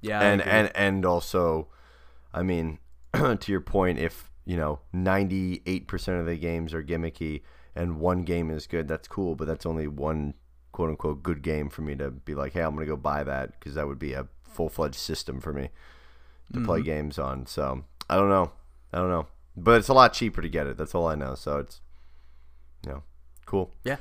yeah, 0.01 0.21
and 0.21 0.41
and 0.41 0.71
and 0.75 1.05
also, 1.05 1.67
I 2.33 2.41
mean, 2.41 2.79
to 3.13 3.51
your 3.51 3.61
point, 3.61 3.99
if 3.99 4.31
you 4.45 4.57
know, 4.57 4.79
ninety 4.91 5.61
eight 5.67 5.87
percent 5.87 6.19
of 6.19 6.25
the 6.25 6.37
games 6.37 6.73
are 6.73 6.83
gimmicky 6.83 7.41
and 7.75 7.99
one 7.99 8.23
game 8.23 8.49
is 8.49 8.67
good, 8.67 8.87
that's 8.87 9.07
cool. 9.07 9.35
But 9.35 9.45
that's 9.45 9.65
only 9.65 9.87
one 9.87 10.33
quote 10.71 10.89
unquote 10.89 11.21
good 11.21 11.41
game 11.41 11.69
for 11.69 11.81
me 11.81 11.95
to 11.95 12.09
be 12.09 12.33
like, 12.33 12.53
hey, 12.53 12.61
I'm 12.61 12.73
gonna 12.73 12.87
go 12.87 12.97
buy 12.97 13.23
that 13.23 13.59
because 13.59 13.75
that 13.75 13.87
would 13.87 13.99
be 13.99 14.13
a 14.13 14.27
full 14.43 14.69
fledged 14.69 14.95
system 14.95 15.39
for 15.39 15.53
me 15.53 15.69
to 16.53 16.63
play 16.63 16.79
Mm-hmm. 16.79 16.85
games 16.85 17.19
on. 17.19 17.45
So 17.45 17.83
I 18.09 18.15
don't 18.15 18.29
know, 18.29 18.51
I 18.93 18.97
don't 18.99 19.09
know, 19.09 19.27
but 19.57 19.79
it's 19.79 19.87
a 19.89 19.93
lot 19.93 20.13
cheaper 20.13 20.41
to 20.41 20.49
get 20.49 20.67
it. 20.67 20.77
That's 20.77 20.93
all 20.95 21.07
I 21.07 21.15
know. 21.15 21.35
So 21.35 21.57
it's, 21.59 21.81
you 22.85 22.91
know, 22.91 23.03
cool. 23.45 23.71
yeah. 23.83 23.97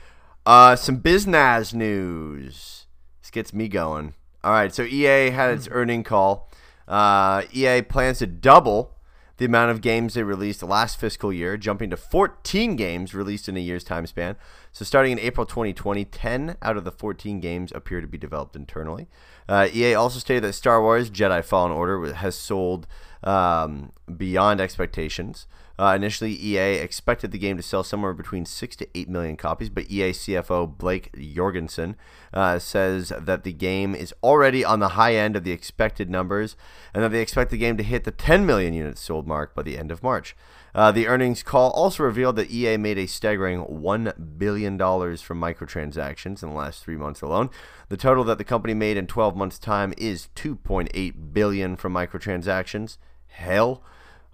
Uh, 0.47 0.77
some 0.77 1.01
Biznaz 1.01 1.73
news. 1.73 2.87
This 3.23 3.31
gets 3.31 3.53
me 3.55 3.69
going. 3.69 4.15
All 4.43 4.53
right, 4.53 4.75
so 4.75 4.83
EA 4.83 5.31
had 5.31 5.51
its 5.55 5.69
earning 5.71 6.03
call. 6.05 6.51
Uh, 6.87 7.43
EA 7.53 7.81
plans 7.81 8.19
to 8.19 8.27
double 8.27 8.91
the 9.39 9.47
amount 9.47 9.71
of 9.71 9.81
games 9.81 10.13
they 10.15 10.23
released 10.23 10.63
last 10.63 11.01
fiscal 11.01 11.33
year, 11.33 11.57
jumping 11.57 11.89
to 11.91 11.97
14 11.97 12.77
games 12.77 13.15
released 13.15 13.49
in 13.49 13.57
a 13.57 13.61
year's 13.61 13.83
time 13.85 14.07
span. 14.07 14.37
So, 14.71 14.85
starting 14.85 15.13
in 15.13 15.19
April 15.19 15.47
2020, 15.47 16.05
10 16.05 16.57
out 16.61 16.77
of 16.77 16.85
the 16.85 16.93
14 16.93 17.41
games 17.41 17.73
appear 17.75 18.03
to 18.03 18.07
be 18.07 18.19
developed 18.19 18.55
internally. 18.55 19.09
Uh, 19.49 19.69
EA 19.73 19.95
also 19.95 20.19
stated 20.19 20.43
that 20.45 20.55
Star 20.55 20.81
Wars 20.81 21.11
Jedi 21.11 21.45
Fallen 21.45 21.73
Order 21.73 22.15
has 22.15 22.35
sold 22.35 22.87
um, 23.23 23.93
beyond 24.17 24.61
expectations. 24.61 25.47
Uh, 25.79 25.93
initially, 25.97 26.33
EA 26.33 26.75
expected 26.75 27.33
the 27.33 27.39
game 27.39 27.57
to 27.57 27.63
sell 27.63 27.83
somewhere 27.83 28.13
between 28.13 28.47
6 28.47 28.77
to 28.77 28.89
8 28.95 29.09
million 29.09 29.37
copies, 29.37 29.69
but 29.69 29.91
EA 29.91 30.11
CFO 30.11 30.79
Blake 30.79 31.11
Jorgensen 31.35 31.97
uh, 32.33 32.59
says 32.59 33.13
that 33.21 33.43
the 33.43 33.53
game 33.53 33.95
is 33.95 34.15
already 34.23 34.65
on 34.65 34.79
the 34.79 34.91
high 34.91 35.15
end 35.15 35.35
of 35.35 35.43
the 35.43 35.51
expected 35.51 36.09
numbers 36.09 36.57
and 36.93 37.03
that 37.03 37.11
they 37.11 37.21
expect 37.21 37.51
the 37.51 37.59
game 37.59 37.77
to 37.77 37.83
hit 37.83 38.05
the 38.05 38.13
10 38.13 38.47
million 38.47 38.73
units 38.73 39.01
sold 39.01 39.27
mark 39.27 39.55
by 39.55 39.63
the 39.63 39.77
end 39.77 39.91
of 39.91 40.03
March. 40.03 40.37
Uh, 40.75 40.91
the 40.91 41.07
earnings 41.07 41.43
call 41.43 41.71
also 41.71 42.03
revealed 42.03 42.37
that 42.37 42.51
EA 42.51 42.77
made 42.77 42.99
a 42.99 43.07
staggering 43.07 43.65
$1 43.65 44.39
billion 44.39 44.77
from 44.79 45.41
microtransactions 45.41 46.43
in 46.43 46.51
the 46.51 46.55
last 46.55 46.83
three 46.85 46.97
months 46.97 47.21
alone. 47.21 47.49
The 47.89 47.97
total 47.97 48.25
that 48.25 48.39
the 48.39 48.45
company 48.45 48.75
made 48.75 48.97
in 48.97 49.07
12 49.07 49.37
months' 49.37 49.59
time 49.59 49.95
is 49.97 50.29
2.8 50.35 51.33
billion 51.33 51.77
from 51.77 51.95
microtransactions. 51.95 52.99
Hell. 53.27 53.83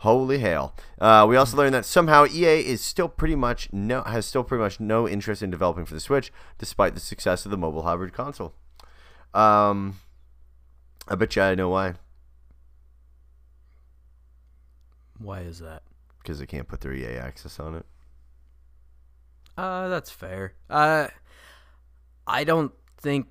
Holy 0.01 0.39
hell! 0.39 0.75
Uh, 0.99 1.27
we 1.29 1.37
also 1.37 1.59
learned 1.59 1.75
that 1.75 1.85
somehow 1.85 2.25
EA 2.25 2.67
is 2.67 2.81
still 2.81 3.07
pretty 3.07 3.35
much 3.35 3.71
no 3.71 4.03
has 4.03 4.25
still 4.25 4.43
pretty 4.43 4.63
much 4.63 4.81
no 4.81 5.07
interest 5.07 5.43
in 5.43 5.51
developing 5.51 5.85
for 5.85 5.93
the 5.93 6.01
Switch, 6.01 6.33
despite 6.57 6.95
the 6.95 7.01
success 7.01 7.45
of 7.45 7.51
the 7.51 7.59
mobile 7.59 7.83
hybrid 7.83 8.15
console. 8.15 8.55
Um, 9.35 10.01
I 11.07 11.17
bet 11.17 11.37
you 11.37 11.43
I 11.43 11.55
know 11.55 11.69
why. 11.69 11.95
Why 15.19 15.41
is 15.41 15.59
that? 15.59 15.83
Because 16.23 16.39
they 16.39 16.47
can't 16.47 16.67
put 16.67 16.81
their 16.81 16.95
EA 16.95 17.19
access 17.19 17.61
on 17.61 17.75
it. 17.75 17.87
Uh, 19.59 19.89
that's 19.89 20.11
fair. 20.11 20.55
Uh, 20.71 21.09
I 22.27 22.45
don't 22.45 22.73
think. 22.97 23.27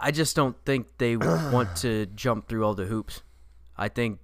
I 0.00 0.10
just 0.10 0.34
don't 0.34 0.56
think 0.64 0.88
they 0.98 1.16
want 1.16 1.76
to 1.76 2.06
jump 2.06 2.48
through 2.48 2.64
all 2.64 2.74
the 2.74 2.86
hoops. 2.86 3.22
I 3.76 3.88
think 3.88 4.18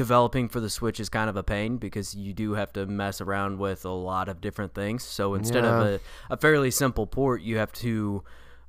developing 0.00 0.48
for 0.48 0.60
the 0.60 0.70
Switch 0.70 0.98
is 0.98 1.10
kind 1.10 1.28
of 1.28 1.36
a 1.36 1.42
pain 1.42 1.76
because 1.76 2.14
you 2.14 2.32
do 2.32 2.54
have 2.54 2.72
to 2.72 2.86
mess 2.86 3.20
around 3.20 3.58
with 3.58 3.84
a 3.84 3.90
lot 3.90 4.30
of 4.30 4.40
different 4.40 4.72
things. 4.74 5.02
So 5.04 5.34
instead 5.34 5.64
Yeah. 5.64 5.74
of 5.74 5.80
a, 5.86 6.00
a 6.30 6.36
fairly 6.38 6.70
simple 6.70 7.06
port, 7.06 7.42
you 7.42 7.58
have 7.58 7.70
to. 7.84 8.24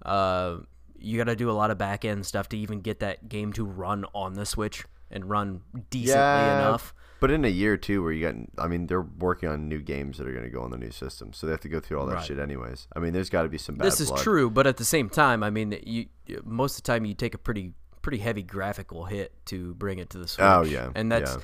Uh, 0.05 0.57
you 0.99 1.17
got 1.17 1.23
to 1.31 1.35
do 1.37 1.49
a 1.49 1.53
lot 1.61 1.71
of 1.71 1.77
back 1.77 2.03
end 2.03 2.25
stuff 2.25 2.49
to 2.49 2.57
even 2.57 2.81
get 2.81 2.99
that 2.99 3.29
game 3.29 3.53
to 3.53 3.63
run 3.65 4.03
on 4.13 4.33
the 4.33 4.45
Switch 4.45 4.83
and 5.09 5.29
run 5.29 5.61
decently 5.89 6.49
enough. 6.49 6.93
But 7.21 7.31
in 7.31 7.45
a 7.45 7.47
year 7.47 7.73
or 7.73 7.77
two, 7.77 8.03
where 8.03 8.11
you 8.11 8.21
got, 8.27 8.35
I 8.57 8.67
mean, 8.67 8.87
they're 8.87 9.01
working 9.01 9.47
on 9.47 9.69
new 9.69 9.79
games 9.79 10.17
that 10.17 10.27
are 10.27 10.31
going 10.31 10.43
to 10.43 10.49
go 10.49 10.61
on 10.63 10.71
the 10.71 10.77
new 10.77 10.91
system, 10.91 11.31
so 11.33 11.47
they 11.47 11.51
have 11.51 11.61
to 11.61 11.69
go 11.69 11.79
through 11.79 11.99
all 11.99 12.07
that 12.07 12.15
Right. 12.15 12.23
shit 12.25 12.39
anyways. 12.39 12.87
I 12.95 12.99
mean, 12.99 13.13
there's 13.13 13.29
got 13.29 13.43
to 13.43 13.49
be 13.49 13.57
some 13.57 13.75
bad 13.75 13.85
this 13.87 14.01
is 14.01 14.09
blood. 14.09 14.21
true, 14.21 14.49
but 14.49 14.67
at 14.67 14.77
the 14.77 14.85
same 14.85 15.07
time, 15.09 15.43
I 15.43 15.49
mean, 15.49 15.79
you 15.85 16.07
most 16.43 16.77
of 16.77 16.83
the 16.83 16.87
time 16.91 17.05
you 17.05 17.13
take 17.13 17.33
a 17.33 17.37
pretty 17.37 17.73
pretty 18.01 18.19
heavy 18.19 18.43
graphical 18.43 19.05
hit 19.05 19.33
to 19.45 19.73
bring 19.75 19.99
it 19.99 20.09
to 20.11 20.17
the 20.17 20.23
oh, 20.23 20.27
Switch. 20.27 20.45
Oh, 20.45 20.61
yeah, 20.63 20.91
and 20.95 21.11
that's 21.11 21.35
yeah. 21.35 21.41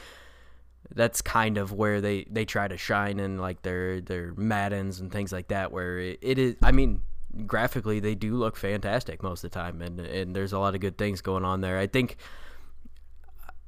that's 0.95 1.21
kind 1.21 1.57
of 1.57 1.71
where 1.71 2.01
they 2.01 2.25
they 2.29 2.45
try 2.45 2.67
to 2.67 2.77
shine 2.77 3.19
in 3.19 3.37
like 3.37 3.61
their 3.61 4.01
their 4.01 4.33
Maddens 4.35 4.99
and 4.99 5.11
things 5.11 5.31
like 5.31 5.49
that. 5.49 5.71
Where 5.71 5.99
it, 5.99 6.19
it 6.21 6.37
is, 6.37 6.55
I 6.61 6.71
mean, 6.71 7.01
graphically 7.45 7.99
they 7.99 8.15
do 8.15 8.35
look 8.35 8.55
fantastic 8.55 9.23
most 9.23 9.43
of 9.43 9.51
the 9.51 9.59
time, 9.59 9.81
and 9.81 9.99
and 9.99 10.35
there's 10.35 10.53
a 10.53 10.59
lot 10.59 10.75
of 10.75 10.81
good 10.81 10.97
things 10.97 11.21
going 11.21 11.45
on 11.45 11.61
there. 11.61 11.77
I 11.77 11.87
think. 11.87 12.17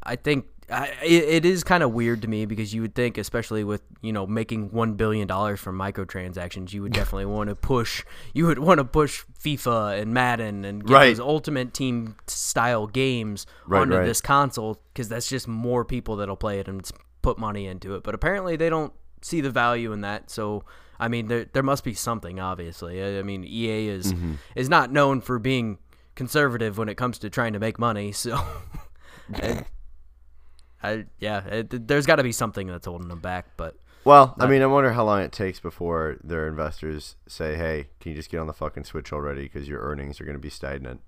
I 0.01 0.15
think 0.15 0.45
I, 0.71 0.87
it, 1.03 1.45
is 1.45 1.63
kind 1.63 1.81
of 1.83 1.91
weird 1.93 2.21
to 2.21 2.27
me 2.27 2.45
because 2.45 2.73
you 2.73 2.81
would 2.81 2.93
think, 2.93 3.17
especially 3.17 3.63
with 3.63 3.81
you 4.01 4.13
know 4.13 4.27
making 4.27 4.71
one 4.71 4.93
billion 4.93 5.27
dollars 5.27 5.59
from 5.59 5.77
microtransactions, 5.77 6.73
you 6.73 6.81
would 6.83 6.93
definitely 7.01 7.25
want 7.25 7.49
to 7.49 7.55
push. 7.55 8.03
You 8.33 8.45
would 8.47 8.59
want 8.59 8.77
to 8.77 8.83
push 8.85 9.23
FIFA 9.43 9.99
and 10.01 10.13
Madden 10.13 10.65
and 10.65 10.85
get 10.85 10.93
Right. 10.93 11.07
those 11.09 11.19
Ultimate 11.19 11.73
Team 11.73 12.15
style 12.27 12.87
games 12.87 13.45
Right, 13.65 13.81
onto 13.81 13.95
right. 13.97 14.05
this 14.05 14.21
console 14.21 14.79
because 14.93 15.09
that's 15.09 15.27
just 15.27 15.47
more 15.47 15.83
people 15.85 16.17
that'll 16.17 16.35
play 16.35 16.59
it 16.59 16.67
and 16.67 16.87
put 17.21 17.37
money 17.39 17.65
into 17.65 17.95
it. 17.95 18.03
But 18.03 18.13
apparently 18.15 18.55
they 18.55 18.69
don't 18.69 18.93
see 19.21 19.41
the 19.41 19.49
value 19.49 19.91
in 19.91 20.01
that. 20.01 20.29
So 20.29 20.63
I 20.99 21.07
mean, 21.07 21.27
there 21.29 21.45
there 21.45 21.63
must 21.63 21.83
be 21.83 21.93
something. 21.93 22.39
Obviously, 22.39 23.01
I, 23.01 23.19
I 23.19 23.23
mean, 23.23 23.43
EA 23.43 23.87
is 23.87 24.13
Mm-hmm. 24.13 24.33
is 24.55 24.69
not 24.69 24.91
known 24.91 25.21
for 25.21 25.39
being 25.39 25.77
conservative 26.15 26.77
when 26.77 26.89
it 26.89 26.95
comes 26.95 27.17
to 27.19 27.29
trying 27.29 27.53
to 27.53 27.59
make 27.59 27.79
money. 27.79 28.11
So. 28.11 28.39
I, 30.81 31.05
yeah, 31.19 31.45
it, 31.45 31.87
there's 31.87 32.05
got 32.05 32.17
to 32.17 32.23
be 32.23 32.31
something 32.31 32.67
that's 32.67 32.85
holding 32.85 33.07
them 33.09 33.19
back, 33.19 33.47
but 33.57 33.75
Well, 34.05 34.33
I 34.39 34.47
mean, 34.47 34.61
I 34.61 34.65
wonder 34.67 34.91
how 34.93 35.03
long 35.05 35.21
it 35.21 35.31
takes 35.31 35.59
before 35.59 36.17
their 36.23 36.47
investors 36.47 37.15
say, 37.27 37.55
"Hey, 37.55 37.87
can 37.99 38.11
you 38.11 38.15
just 38.15 38.29
get 38.31 38.39
on 38.39 38.47
the 38.47 38.53
fucking 38.53 38.85
Switch 38.85 39.11
already? 39.11 39.43
Because 39.43 39.67
your 39.67 39.81
earnings 39.81 40.21
are 40.21 40.25
going 40.25 40.37
to 40.37 40.41
be 40.41 40.49
stagnant." 40.49 41.01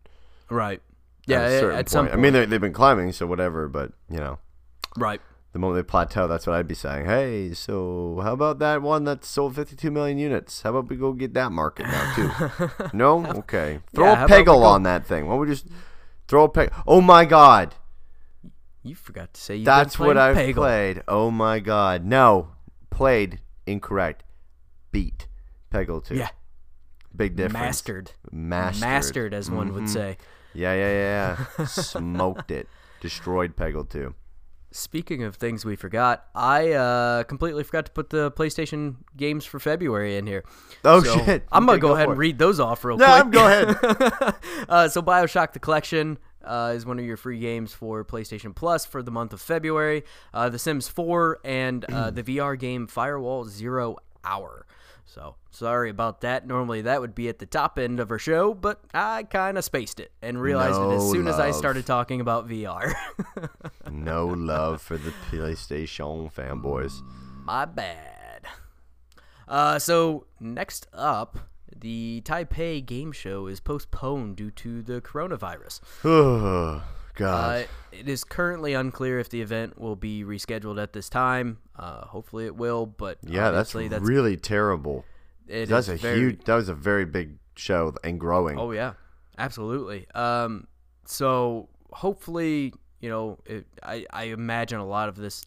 right, 0.49 0.81
yeah, 1.25 1.41
at, 1.43 1.51
at, 1.63 1.71
at 1.71 1.89
some 1.89 2.05
point. 2.05 2.11
point, 2.13 2.19
I 2.19 2.21
mean, 2.21 2.33
they- 2.33 2.45
they've 2.45 2.59
been 2.61 2.73
climbing, 2.73 3.11
so 3.13 3.25
whatever. 3.27 3.67
But 3.69 3.93
you 4.09 4.17
know, 4.17 4.39
right, 4.97 5.21
the 5.53 5.59
moment 5.59 5.77
they 5.85 5.89
plateau, 5.89 6.27
that's 6.27 6.45
what 6.45 6.55
I'd 6.57 6.67
be 6.67 6.75
saying. 6.75 7.05
Hey, 7.05 7.53
so 7.53 8.19
how 8.23 8.33
about 8.33 8.59
that 8.59 8.81
one 8.81 9.05
that 9.05 9.23
sold 9.23 9.55
52 9.55 9.89
million 9.89 10.17
units? 10.17 10.61
How 10.63 10.71
about 10.71 10.89
we 10.89 10.97
go 10.97 11.13
get 11.13 11.33
that 11.35 11.51
market 11.53 11.85
now 11.87 12.13
too? 12.15 12.31
no, 12.93 13.25
okay. 13.25 13.79
Throw 13.95 14.05
Yeah, 14.07 14.25
a 14.25 14.27
peggle 14.27 14.63
on 14.63 14.83
that 14.83 15.05
thing. 15.07 15.27
Why 15.27 15.33
don't 15.33 15.41
we 15.41 15.47
just 15.47 15.67
throw 16.27 16.43
a 16.43 16.49
peg? 16.49 16.71
Oh 16.85 16.99
my 17.01 17.23
god, 17.25 17.75
you 18.83 18.95
forgot 18.95 19.33
to 19.33 19.41
say 19.41 19.55
you 19.57 19.65
that's 19.65 19.97
what 19.99 20.17
I've 20.17 20.35
Peggle. 20.37 20.55
played. 20.55 21.03
Oh 21.07 21.29
my 21.31 21.59
god, 21.59 22.05
no, 22.05 22.49
played 22.89 23.39
incorrect. 23.65 24.23
Beat 24.91 25.27
Peggle 25.71 26.03
2. 26.03 26.15
Yeah, 26.15 26.29
big 27.15 27.35
difference. 27.35 27.53
mastered, 27.53 28.11
Mastered. 28.31 28.81
mastered, 28.81 29.33
as 29.33 29.49
one 29.49 29.73
would 29.73 29.83
Mhm. 29.83 29.89
say. 29.89 30.17
Yeah, 30.53 30.73
yeah, 30.73 30.91
yeah. 30.91 31.45
yeah. 31.59 31.65
Smoked 31.65 32.51
it. 32.51 32.67
Destroyed 32.99 33.55
Peggle 33.55 33.89
2. 33.89 34.13
Speaking 34.73 35.23
of 35.23 35.35
things 35.35 35.65
we 35.65 35.75
forgot, 35.75 36.25
I 36.33 36.71
uh, 36.71 37.23
completely 37.23 37.63
forgot 37.63 37.85
to 37.87 37.91
put 37.91 38.09
the 38.09 38.31
PlayStation 38.31 38.95
games 39.17 39.43
for 39.45 39.59
February 39.59 40.15
in 40.17 40.27
here. 40.27 40.43
Oh 40.85 41.01
So, 41.03 41.17
shit! 41.25 41.43
I'm 41.51 41.65
gonna 41.65 41.73
Okay, 41.73 41.81
go, 41.81 41.93
ahead 41.95 42.07
and 42.09 42.17
read 42.17 42.37
those 42.37 42.59
off 42.59 42.85
real 42.85 42.97
Yeah, 42.99 43.21
quick. 43.21 43.33
go 43.33 43.45
ahead. 43.47 44.35
uh, 44.69 44.87
so 44.87 45.01
Bioshock 45.01 45.51
the 45.53 45.59
Collection 45.59 46.17
uh, 46.43 46.73
is 46.75 46.85
one 46.85 46.99
of 46.99 47.05
your 47.05 47.17
free 47.17 47.39
games 47.39 47.73
for 47.73 48.03
PlayStation 48.05 48.55
Plus 48.55 48.85
for 48.85 49.01
the 49.03 49.11
month 49.11 49.33
of 49.33 49.41
February. 49.41 50.03
Uh, 50.33 50.49
the 50.49 50.59
Sims 50.59 50.87
4 50.87 51.39
and 51.43 51.85
uh, 51.91 52.09
the 52.11 52.23
VR 52.23 52.57
game 52.57 52.87
Firewall 52.87 53.45
Zero 53.45 53.97
Hour. 54.23 54.65
So 55.05 55.35
sorry 55.49 55.89
about 55.89 56.21
that. 56.21 56.47
Normally 56.47 56.83
that 56.83 57.01
would 57.01 57.13
be 57.13 57.27
at 57.27 57.39
the 57.39 57.45
top 57.45 57.77
end 57.77 57.99
of 57.99 58.11
our 58.11 58.19
show, 58.19 58.53
but 58.53 58.79
I 58.93 59.23
kind 59.23 59.57
of 59.57 59.63
spaced 59.65 59.99
it 59.99 60.11
and 60.21 60.41
realized 60.41 60.79
it 60.79 60.95
as 60.95 61.03
No 61.03 61.11
soon 61.11 61.27
as 61.27 61.37
I 61.39 61.51
started 61.51 61.85
talking 61.85 62.21
about 62.21 62.47
VR. 62.47 62.93
No 63.91 64.27
love 64.27 64.81
for 64.81 64.97
the 64.97 65.11
PlayStation 65.29 66.31
fanboys. 66.33 66.93
My 67.43 67.65
bad. 67.65 68.45
Uh, 69.47 69.79
so 69.79 70.25
next 70.39 70.87
up, 70.93 71.37
the 71.81 72.21
Taipei 72.25 72.85
game 72.85 73.11
show 73.11 73.47
is 73.47 73.59
postponed 73.59 74.37
due 74.37 74.51
to 74.51 74.81
the 74.81 75.01
coronavirus. 75.01 75.81
Oh 76.03 76.83
God. 77.15 77.63
Uh, 77.63 77.67
it 77.91 78.07
is 78.07 78.23
currently 78.23 78.73
unclear 78.73 79.19
if 79.19 79.29
the 79.29 79.41
event 79.41 79.77
will 79.79 79.95
be 79.97 80.23
rescheduled 80.23 80.81
at 80.81 80.93
this 80.93 81.09
time. 81.09 81.57
Uh, 81.77 82.05
hopefully 82.05 82.45
it 82.45 82.55
will, 82.55 82.85
but 82.85 83.17
yeah, 83.23 83.51
that's, 83.51 83.73
that's 83.73 84.01
really 84.07 84.37
terrible. 84.37 85.03
it 85.47 85.67
That's 85.67 85.87
is 85.89 85.95
a 85.95 85.97
very- 86.01 86.17
huge. 86.19 86.43
That 86.45 86.55
was 86.55 86.69
a 86.69 86.73
very 86.75 87.05
big 87.05 87.37
show 87.55 87.93
and 88.03 88.19
growing. 88.19 88.57
Oh 88.57 88.71
yeah, 88.71 88.93
absolutely. 89.37 90.07
Um, 90.15 90.67
so 91.05 91.67
hopefully, 91.91 92.73
you 93.01 93.09
know, 93.09 93.39
it, 93.45 93.65
I 93.83 94.05
I 94.11 94.23
imagine 94.25 94.79
a 94.79 94.85
lot 94.87 95.09
of 95.09 95.15
this 95.17 95.45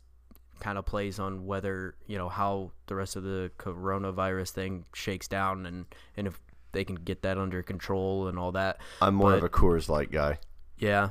kind 0.61 0.79
of 0.79 0.85
plays 0.85 1.19
on 1.19 1.47
whether 1.47 1.95
you 2.07 2.19
know 2.19 2.29
how 2.29 2.71
the 2.87 2.95
rest 2.95 3.17
of 3.17 3.23
the 3.23 3.51
coronavirus 3.59 4.51
thing 4.51 4.85
shakes 4.95 5.29
down 5.29 5.67
and 5.67 5.87
and 6.17 6.27
if 6.27 6.39
they 6.75 6.85
can 6.85 6.97
get 6.97 7.23
that 7.23 7.39
under 7.39 7.63
control 7.63 8.29
and 8.29 8.39
all 8.39 8.53
that. 8.53 8.79
I'm 9.01 9.15
more 9.15 9.33
of 9.33 9.43
a 9.43 9.49
Coors 9.49 9.89
Light 9.89 10.11
guy. 10.11 10.39
Yeah, 10.77 11.11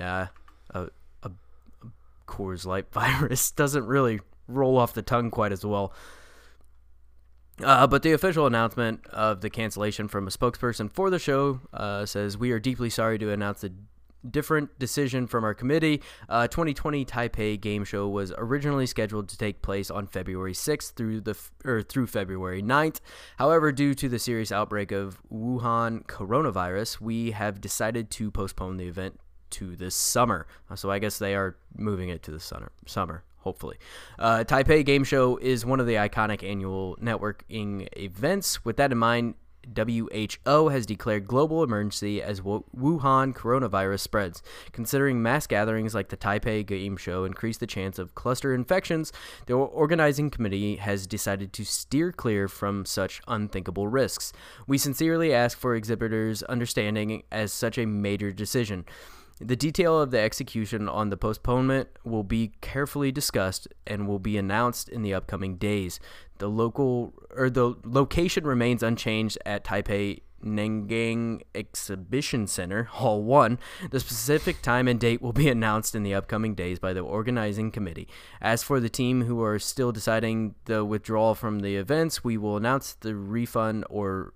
yeah. 0.00 0.28
A, 0.70 0.88
a, 1.22 1.30
a 1.82 1.86
Coors 2.26 2.66
Light 2.66 2.86
virus 2.92 3.52
doesn't 3.52 3.86
really 3.86 4.20
roll 4.48 4.76
off 4.76 4.94
the 4.94 5.02
tongue 5.02 5.30
quite 5.30 5.52
as 5.52 5.64
well. 5.64 5.92
Uh, 7.62 7.86
but 7.86 8.02
the 8.02 8.12
official 8.12 8.46
announcement 8.46 9.06
of 9.08 9.40
the 9.42 9.50
cancellation 9.50 10.08
from 10.08 10.26
a 10.26 10.30
spokesperson 10.30 10.90
for 10.90 11.10
the 11.10 11.18
show 11.18 11.60
uh, 11.72 12.04
says, 12.06 12.36
We 12.36 12.50
are 12.50 12.58
deeply 12.58 12.90
sorry 12.90 13.18
to 13.18 13.30
announce 13.30 13.60
the 13.60 13.72
different 14.30 14.78
decision 14.78 15.26
from 15.26 15.44
our 15.44 15.54
committee. 15.54 16.02
Uh, 16.28 16.46
2020 16.46 17.04
Taipei 17.04 17.60
Game 17.60 17.84
Show 17.84 18.08
was 18.08 18.32
originally 18.38 18.86
scheduled 18.86 19.28
to 19.28 19.38
take 19.38 19.62
place 19.62 19.90
on 19.90 20.06
February 20.06 20.52
6th 20.54 20.92
through 20.92 21.20
the 21.20 21.32
f- 21.32 21.50
or 21.64 21.82
through 21.82 22.06
February 22.06 22.62
9th. 22.62 23.00
However, 23.38 23.72
due 23.72 23.94
to 23.94 24.08
the 24.08 24.18
serious 24.18 24.52
outbreak 24.52 24.92
of 24.92 25.20
Wuhan 25.32 26.06
coronavirus, 26.06 27.00
we 27.00 27.32
have 27.32 27.60
decided 27.60 28.10
to 28.12 28.30
postpone 28.30 28.76
the 28.76 28.86
event 28.86 29.18
to 29.50 29.76
this 29.76 29.94
summer. 29.94 30.46
Uh, 30.70 30.76
So 30.76 30.90
I 30.90 30.98
guess 30.98 31.18
they 31.18 31.34
are 31.34 31.56
moving 31.76 32.08
it 32.08 32.22
to 32.24 32.30
the 32.30 32.40
summer. 32.40 32.72
Summer, 32.86 33.22
hopefully. 33.38 33.76
Uh, 34.18 34.44
Taipei 34.46 34.84
Game 34.84 35.04
Show 35.04 35.36
is 35.36 35.66
one 35.66 35.78
of 35.80 35.86
the 35.86 35.94
iconic 35.94 36.42
annual 36.42 36.96
networking 36.96 37.86
events. 37.96 38.64
With 38.64 38.76
that 38.78 38.92
in 38.92 38.98
mind, 38.98 39.34
WHO 39.74 40.68
has 40.68 40.86
declared 40.86 41.26
global 41.26 41.62
emergency 41.62 42.22
as 42.22 42.40
Wuhan 42.40 43.34
coronavirus 43.34 44.00
spreads. 44.00 44.42
Considering 44.72 45.22
mass 45.22 45.46
gatherings 45.46 45.94
like 45.94 46.08
the 46.08 46.16
Taipei 46.16 46.64
Game 46.66 46.96
Show 46.96 47.24
increase 47.24 47.58
the 47.58 47.66
chance 47.66 47.98
of 47.98 48.14
cluster 48.14 48.54
infections, 48.54 49.12
the 49.46 49.54
organizing 49.54 50.30
committee 50.30 50.76
has 50.76 51.06
decided 51.06 51.52
to 51.52 51.64
steer 51.64 52.12
clear 52.12 52.48
from 52.48 52.84
such 52.84 53.22
unthinkable 53.28 53.88
risks. 53.88 54.32
We 54.66 54.78
sincerely 54.78 55.32
ask 55.32 55.58
for 55.58 55.74
exhibitors' 55.74 56.42
understanding 56.42 57.22
as 57.30 57.52
such 57.52 57.78
a 57.78 57.86
major 57.86 58.32
decision. 58.32 58.84
The 59.40 59.56
detail 59.56 60.00
of 60.00 60.12
the 60.12 60.20
execution 60.20 60.88
on 60.88 61.10
the 61.10 61.16
postponement 61.16 61.88
will 62.04 62.22
be 62.22 62.52
carefully 62.60 63.10
discussed 63.10 63.66
and 63.86 64.06
will 64.06 64.20
be 64.20 64.38
announced 64.38 64.88
in 64.88 65.02
the 65.02 65.14
upcoming 65.14 65.56
days. 65.56 65.98
The 66.42 66.48
local 66.48 67.14
or 67.36 67.48
the 67.50 67.76
location 67.84 68.42
remains 68.42 68.82
unchanged 68.82 69.38
at 69.46 69.62
Taipei 69.62 70.22
Nangang 70.44 71.42
Exhibition 71.54 72.48
Center, 72.48 72.82
Hall 72.82 73.22
1. 73.22 73.60
The 73.92 74.00
specific 74.00 74.60
time 74.60 74.88
and 74.88 74.98
date 74.98 75.22
will 75.22 75.32
be 75.32 75.48
announced 75.48 75.94
in 75.94 76.02
the 76.02 76.14
upcoming 76.14 76.56
days 76.56 76.80
by 76.80 76.94
the 76.94 76.98
organizing 76.98 77.70
committee. 77.70 78.08
As 78.40 78.64
for 78.64 78.80
the 78.80 78.88
team 78.88 79.22
who 79.22 79.40
are 79.40 79.60
still 79.60 79.92
deciding 79.92 80.56
the 80.64 80.84
withdrawal 80.84 81.36
from 81.36 81.60
the 81.60 81.76
events, 81.76 82.24
we 82.24 82.36
will 82.36 82.56
announce 82.56 82.94
the 82.94 83.14
refund 83.14 83.84
or 83.88 84.32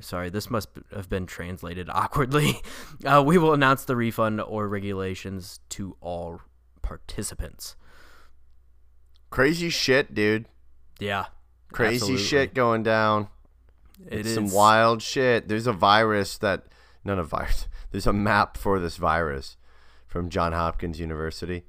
sorry, 0.00 0.30
this 0.30 0.50
must 0.50 0.70
have 0.92 1.08
been 1.08 1.26
translated 1.26 1.88
awkwardly. 1.88 2.60
Uh, 3.04 3.22
we 3.24 3.38
will 3.38 3.52
announce 3.52 3.84
the 3.84 3.94
refund 3.94 4.40
or 4.40 4.66
regulations 4.66 5.60
to 5.68 5.96
all 6.00 6.40
participants. 6.82 7.76
Crazy 9.30 9.70
shit, 9.70 10.12
dude. 10.12 10.46
Yeah. 10.98 11.26
Crazy 11.72 11.96
absolutely. 11.96 12.22
shit 12.24 12.54
going 12.54 12.82
down. 12.82 13.28
It 14.08 14.20
it's 14.20 14.28
is 14.28 14.34
some 14.34 14.50
wild 14.50 15.02
shit. 15.02 15.48
There's 15.48 15.66
a 15.66 15.72
virus 15.72 16.38
that, 16.38 16.64
not 17.04 17.18
a 17.18 17.22
virus. 17.22 17.68
There's 17.90 18.06
a 18.06 18.12
map 18.12 18.56
for 18.58 18.78
this 18.78 18.96
virus 18.96 19.56
from 20.06 20.28
John 20.28 20.52
Hopkins 20.52 21.00
University, 21.00 21.64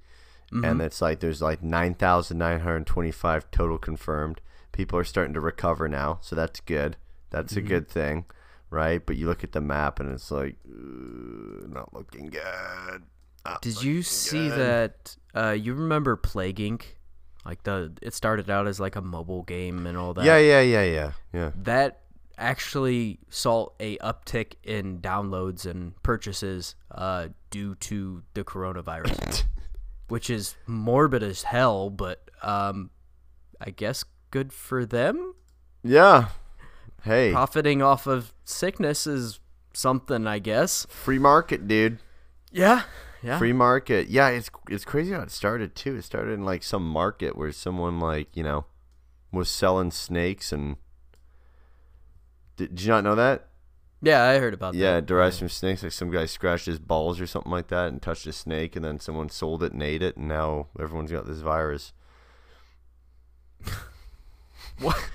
Mm-hmm. 0.52 0.64
and 0.64 0.82
it's 0.82 1.02
like 1.02 1.20
there's 1.20 1.42
like 1.42 1.62
nine 1.62 1.94
thousand 1.94 2.38
nine 2.38 2.62
hundred 2.62 2.86
twenty-five 2.88 3.52
total 3.52 3.78
confirmed. 3.78 4.40
People 4.72 4.98
are 4.98 5.04
starting 5.04 5.34
to 5.34 5.42
recover 5.42 5.90
now, 5.90 6.20
so 6.22 6.38
that's 6.38 6.62
good. 6.62 6.96
That's 7.32 7.54
Mm-hmm. 7.54 7.66
a 7.66 7.70
good 7.70 7.88
thing, 7.90 8.26
right? 8.70 9.06
But 9.06 9.18
you 9.18 9.28
look 9.28 9.44
at 9.44 9.52
the 9.52 9.60
map, 9.60 10.00
and 10.00 10.10
it's 10.10 10.32
like 10.32 10.56
not 10.66 11.94
looking 11.94 12.28
good. 12.30 13.04
Not 13.46 13.62
Did 13.62 13.84
you 13.84 14.02
see 14.04 14.48
good. 14.50 14.60
that? 14.60 15.18
Uh, 15.36 15.52
you 15.52 15.74
remember 15.74 16.16
Plague 16.16 16.58
Inc? 16.58 16.82
Like 17.48 17.64
the 17.64 17.94
it 18.02 18.14
started 18.14 18.50
out 18.50 18.68
as 18.68 18.78
like 18.78 18.98
a 18.98 19.02
mobile 19.02 19.44
game 19.44 19.88
and 19.88 19.98
all 19.98 20.14
that. 20.16 20.26
Yeah, 20.26 20.38
yeah, 20.38 20.60
yeah, 20.60 20.84
yeah, 20.84 21.12
yeah. 21.32 21.52
That 21.56 22.02
actually 22.38 23.20
saw 23.30 23.70
a 23.80 23.98
uptick 24.00 24.56
in 24.66 25.00
downloads 25.00 25.66
and 25.66 25.94
purchases 26.04 26.76
uh, 26.92 27.30
due 27.50 27.76
to 27.76 28.22
the 28.34 28.44
coronavirus, 28.44 29.46
which 30.10 30.30
is 30.30 30.56
morbid 30.68 31.24
as 31.24 31.44
hell. 31.44 31.90
But 31.90 32.30
um, 32.44 32.90
I 33.62 33.70
guess 33.70 34.04
good 34.30 34.52
for 34.52 34.86
them. 34.86 35.34
Yeah. 35.86 36.28
Hey, 37.04 37.32
Profiting 37.32 37.82
off 37.82 38.08
of 38.08 38.34
sickness 38.44 39.08
is 39.08 39.40
something, 39.74 40.28
I 40.28 40.40
guess. 40.40 40.86
free 40.90 41.20
market, 41.20 41.66
dude. 41.66 42.00
Yeah, 42.52 42.84
yeah. 43.24 43.38
Free 43.40 43.54
market. 43.54 44.08
Yeah, 44.10 44.30
it's 44.30 44.50
it's 44.70 44.86
crazy 44.86 45.14
how 45.14 45.22
it 45.22 45.32
started 45.32 45.76
too. 45.76 45.96
It 45.96 46.04
started 46.04 46.32
in 46.34 46.46
like 46.46 46.64
some 46.64 46.88
market 46.88 47.36
where 47.38 47.52
someone 47.52 48.00
like, 48.00 48.36
you 48.36 48.44
know, 48.44 48.66
was 49.32 49.50
selling 49.50 49.92
snakes 49.92 50.52
and 50.52 50.78
did, 52.56 52.76
did 52.76 52.82
you 52.84 52.90
not 52.90 53.04
know 53.04 53.16
that? 53.16 53.48
Yeah, 54.02 54.24
I 54.24 54.38
heard 54.38 54.54
about 54.54 54.76
Yeah, 54.76 54.92
that. 54.94 54.98
it 55.00 55.06
derives 55.08 55.40
from 55.40 55.50
snakes. 55.50 55.82
Like 55.84 55.92
some 55.92 56.12
guy 56.12 56.26
scratched 56.28 56.68
his 56.68 56.78
balls 56.80 57.20
or 57.20 57.26
something 57.28 57.52
like 57.52 57.68
that 57.70 57.88
and 57.90 58.02
touched 58.02 58.28
a 58.28 58.32
snake 58.34 58.76
and 58.76 58.86
then 58.86 59.00
someone 59.00 59.30
sold 59.30 59.64
it 59.64 59.74
and 59.74 59.82
ate 59.82 60.04
it 60.04 60.18
and 60.18 60.28
now 60.28 60.68
everyone's 60.80 61.12
got 61.12 61.26
this 61.26 61.40
virus. 61.40 61.94
What? 64.80 65.10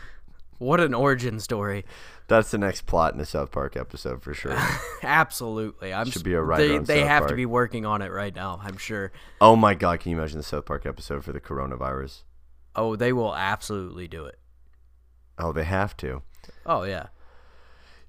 What 0.59 0.81
an 0.81 0.95
origin 0.95 1.39
story! 1.41 1.85
That's 2.29 2.51
the 2.51 2.59
next 2.59 2.87
plot 2.87 3.13
in 3.13 3.19
the 3.19 3.27
South 3.27 3.51
Park 3.51 3.77
episode 3.77 4.23
for 4.23 4.33
sure. 4.33 4.57
Absolutely, 5.03 5.93
I'm. 5.93 6.11
Should 6.11 6.25
be 6.25 6.35
a 6.35 6.41
writer 6.43 6.79
They 6.81 7.01
they 7.01 7.01
have 7.07 7.23
Park. 7.23 7.31
to 7.31 7.37
be 7.37 7.47
working 7.47 7.85
on 7.85 8.01
it 8.03 8.11
right 8.13 8.35
now. 8.35 8.61
I'm 8.63 8.77
sure. 8.77 9.13
oh 9.41 9.57
my 9.57 9.75
god, 9.75 10.01
can 10.01 10.11
you 10.13 10.19
imagine 10.19 10.39
the 10.39 10.43
South 10.45 10.65
Park 10.65 10.87
episode 10.87 11.25
for 11.25 11.33
the 11.33 11.41
coronavirus? 11.41 12.23
Oh, 12.75 12.97
they 12.97 13.13
will 13.13 13.35
absolutely 13.35 14.09
do 14.09 14.25
it. 14.25 14.39
Oh, 15.39 15.53
they 15.53 15.65
have 15.65 15.97
to. 15.99 16.23
Oh 16.65 16.85
yeah. 16.85 17.07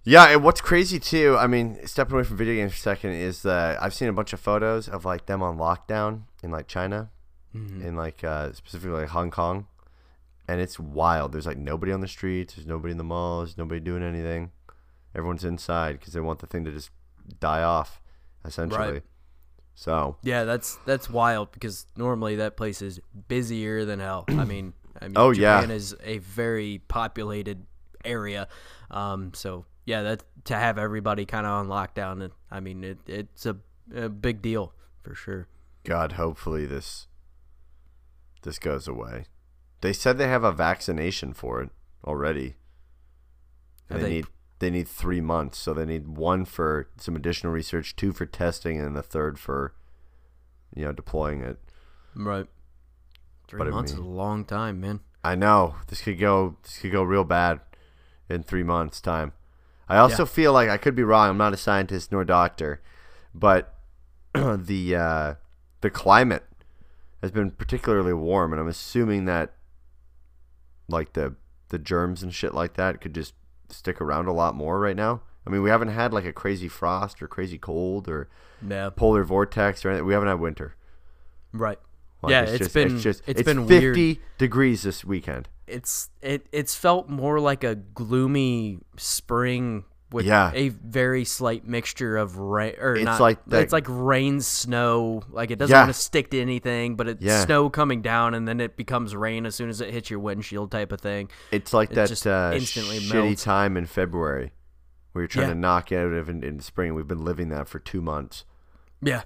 Yeah, 0.05 0.25
and 0.29 0.43
what's 0.43 0.59
crazy 0.61 0.99
too, 0.99 1.37
I 1.39 1.47
mean, 1.47 1.79
stepping 1.85 2.15
away 2.15 2.23
from 2.25 2.35
video 2.37 2.55
games 2.55 2.73
for 2.73 2.77
a 2.77 2.81
second, 2.81 3.11
is 3.11 3.41
that 3.43 3.81
I've 3.81 3.93
seen 3.93 4.09
a 4.09 4.13
bunch 4.13 4.33
of 4.33 4.39
photos 4.41 4.89
of 4.89 5.05
like 5.05 5.25
them 5.27 5.41
on 5.41 5.57
lockdown 5.57 6.23
in 6.43 6.51
like 6.51 6.67
China, 6.67 7.09
Mm-hmm. 7.55 7.85
in 7.85 7.95
like 7.95 8.23
uh, 8.23 8.51
specifically 8.53 9.01
like 9.01 9.09
Hong 9.09 9.29
Kong, 9.29 9.67
and 10.47 10.59
it's 10.61 10.79
wild. 10.79 11.31
There's 11.31 11.45
like 11.45 11.57
nobody 11.57 11.91
on 11.91 12.01
the 12.01 12.07
streets, 12.07 12.55
there's 12.55 12.67
nobody 12.67 12.91
in 12.91 12.97
the 12.97 13.03
malls, 13.03 13.57
nobody 13.57 13.79
doing 13.79 14.03
anything. 14.03 14.51
Everyone's 15.15 15.43
inside 15.43 15.99
because 15.99 16.13
they 16.13 16.19
want 16.19 16.39
the 16.39 16.47
thing 16.47 16.65
to 16.65 16.71
just 16.71 16.89
die 17.39 17.63
off, 17.63 18.01
essentially. 18.45 18.91
Right. 18.93 19.03
So 19.75 20.17
Yeah, 20.23 20.43
that's 20.43 20.75
that's 20.85 21.09
wild 21.09 21.51
because 21.51 21.85
normally 21.95 22.35
that 22.37 22.57
place 22.57 22.81
is 22.81 22.99
busier 23.27 23.85
than 23.85 23.99
hell. 23.99 24.25
I 24.29 24.33
mean, 24.45 24.73
I 25.01 25.05
mean, 25.05 25.13
Oh, 25.17 25.31
yeah. 25.31 25.61
Japan 25.61 25.71
is 25.75 25.95
a 26.03 26.19
very 26.19 26.81
populated 26.87 27.65
area, 28.05 28.47
um, 28.91 29.33
so 29.33 29.65
yeah, 29.85 30.01
that 30.03 30.23
to 30.45 30.55
have 30.55 30.77
everybody 30.77 31.25
kind 31.25 31.45
of 31.45 31.51
on 31.51 31.67
lockdown, 31.67 32.23
and 32.23 32.33
I 32.51 32.59
mean, 32.59 32.83
it, 32.83 32.99
it's 33.07 33.45
a, 33.45 33.57
a 33.95 34.09
big 34.09 34.41
deal 34.41 34.73
for 35.01 35.15
sure. 35.15 35.47
God, 35.83 36.13
hopefully 36.13 36.65
this 36.65 37.07
this 38.43 38.59
goes 38.59 38.87
away. 38.87 39.25
They 39.83 39.91
said 39.91 40.17
they 40.17 40.29
have 40.29 40.45
a 40.45 40.53
vaccination 40.53 41.33
for 41.33 41.61
it 41.61 41.69
already. 42.05 42.55
They 43.89 43.99
they- 43.99 44.09
need 44.09 44.27
they 44.59 44.69
need 44.69 44.87
three 44.87 45.19
months, 45.19 45.57
so 45.57 45.73
they 45.73 45.83
need 45.85 46.07
one 46.07 46.45
for 46.45 46.87
some 46.95 47.17
additional 47.17 47.51
research, 47.51 47.97
two 47.97 48.13
for 48.13 48.25
testing, 48.25 48.79
and 48.79 48.95
the 48.95 49.03
third 49.03 49.37
for 49.37 49.73
you 50.73 50.85
know 50.85 50.93
deploying 50.93 51.41
it. 51.41 51.59
Right. 52.15 52.47
Three 53.49 53.57
But 53.57 53.67
I 53.67 53.71
months 53.71 53.91
is 53.91 53.97
a 53.99 54.03
long 54.03 54.45
time, 54.45 54.79
man. 54.79 55.01
I 55.21 55.35
know 55.35 55.75
this 55.87 56.01
could 56.01 56.17
go 56.17 56.55
this 56.63 56.77
could 56.79 56.93
go 56.93 57.03
real 57.03 57.25
bad 57.25 57.59
in 58.29 58.43
three 58.43 58.63
months' 58.63 59.01
time. 59.01 59.33
I 59.89 59.97
also 59.97 60.23
Yeah. 60.23 60.29
feel 60.29 60.53
like 60.53 60.69
I 60.69 60.77
could 60.77 60.95
be 60.95 61.03
wrong. 61.03 61.27
I'm 61.29 61.37
not 61.37 61.51
a 61.53 61.57
scientist 61.57 62.09
nor 62.09 62.23
doctor, 62.23 62.81
but 63.35 63.75
the 64.33 64.95
uh, 64.95 65.33
the 65.81 65.89
climate 65.89 66.45
has 67.21 67.31
been 67.31 67.51
particularly 67.51 68.13
warm, 68.13 68.53
and 68.53 68.61
I'm 68.61 68.69
assuming 68.69 69.25
that 69.25 69.51
like 70.93 71.13
the 71.13 71.35
the 71.69 71.79
germs 71.79 72.23
and 72.23 72.33
shit 72.33 72.53
like 72.53 72.75
that 72.75 73.01
could 73.01 73.13
just 73.15 73.33
stick 73.69 73.99
around 73.99 74.27
a 74.27 74.33
lot 74.33 74.55
more 74.55 74.79
right 74.79 74.95
now. 74.95 75.21
I 75.45 75.49
mean, 75.49 75.61
we 75.61 75.69
haven't 75.69 75.89
had 75.89 76.13
like 76.13 76.25
a 76.25 76.31
crazy 76.31 76.67
frost 76.67 77.21
or 77.21 77.27
crazy 77.27 77.57
cold 77.57 78.07
or 78.07 78.29
polar 78.95 79.23
vortex 79.23 79.83
or 79.83 79.89
anything. 79.89 80.05
We 80.05 80.13
haven't 80.13 80.29
had 80.29 80.39
winter. 80.39 80.75
Right. 81.51 81.79
Like, 82.21 82.31
yeah, 82.31 82.41
it's 82.43 82.51
it's 82.51 82.59
just, 82.59 82.73
been 82.73 82.95
it's 82.95 83.03
just 83.03 83.23
it's 83.27 83.41
it's 83.41 83.45
been 83.45 83.67
50 83.67 84.05
weird. 84.05 84.19
degrees 84.37 84.83
this 84.83 85.03
weekend. 85.03 85.49
It's 85.67 86.09
it 86.21 86.47
it's 86.53 86.75
felt 86.75 87.09
more 87.09 87.39
like 87.39 87.63
a 87.63 87.75
gloomy 87.75 88.79
spring 88.95 89.83
with 90.13 90.25
Yeah. 90.25 90.51
a 90.53 90.69
very 90.69 91.25
slight 91.25 91.67
mixture 91.67 92.15
of 92.17 92.37
rain 92.37 92.75
or 92.79 92.95
It's 92.95 93.03
not, 93.05 93.19
like 93.19 93.43
that- 93.47 93.63
it's 93.63 93.73
like 93.73 93.85
rain 93.89 94.39
snow 94.41 95.23
like 95.31 95.51
it 95.51 95.57
doesn't 95.59 95.73
Yeah. 95.73 95.81
want 95.81 95.93
to 95.93 95.99
stick 95.99 96.29
to 96.31 96.39
anything 96.39 96.95
but 96.95 97.07
it's 97.07 97.21
Yeah. 97.23 97.43
snow 97.43 97.69
coming 97.69 98.01
down 98.01 98.33
and 98.33 98.47
then 98.47 98.61
it 98.61 98.77
becomes 98.77 99.15
rain 99.15 99.45
as 99.45 99.55
soon 99.55 99.69
as 99.69 99.81
it 99.81 99.91
hits 99.93 100.09
your 100.09 100.19
windshield 100.19 100.71
type 100.71 100.91
of 100.91 101.01
thing 101.01 101.29
It's 101.51 101.73
like 101.73 101.91
It 101.91 101.95
that 101.95 102.07
just 102.09 102.25
uh, 102.27 102.51
instantly 102.53 102.99
shitty 102.99 103.27
melts. 103.29 103.43
time 103.43 103.75
in 103.75 103.85
February 103.87 104.53
where 105.11 105.23
you're 105.23 105.27
trying 105.27 105.49
to 105.49 105.55
knock 105.55 105.91
out 105.91 106.11
of 106.11 106.27
in, 106.29 106.43
in 106.43 106.59
spring. 106.59 106.95
We've 106.95 107.07
been 107.07 107.23
living 107.23 107.49
that 107.49 107.67
for 107.67 107.79
two 107.79 108.01
months. 108.01 108.45
yeah 109.01 109.23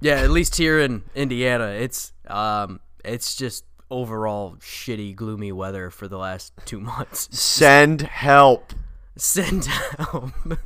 yeah 0.00 0.14
at 0.20 0.30
least 0.30 0.56
here 0.56 0.78
in 0.80 1.02
Indiana 1.14 1.66
it's 1.66 2.12
um 2.28 2.80
it's 3.04 3.34
just 3.36 3.64
overall 3.90 4.56
shitty 4.60 5.16
gloomy 5.16 5.50
weather 5.50 5.90
for 5.90 6.06
the 6.08 6.18
last 6.18 6.52
two 6.66 6.78
months 6.92 7.28
Send 7.38 8.02
help. 8.02 8.72
Send 9.18 9.66
help. 9.66 10.32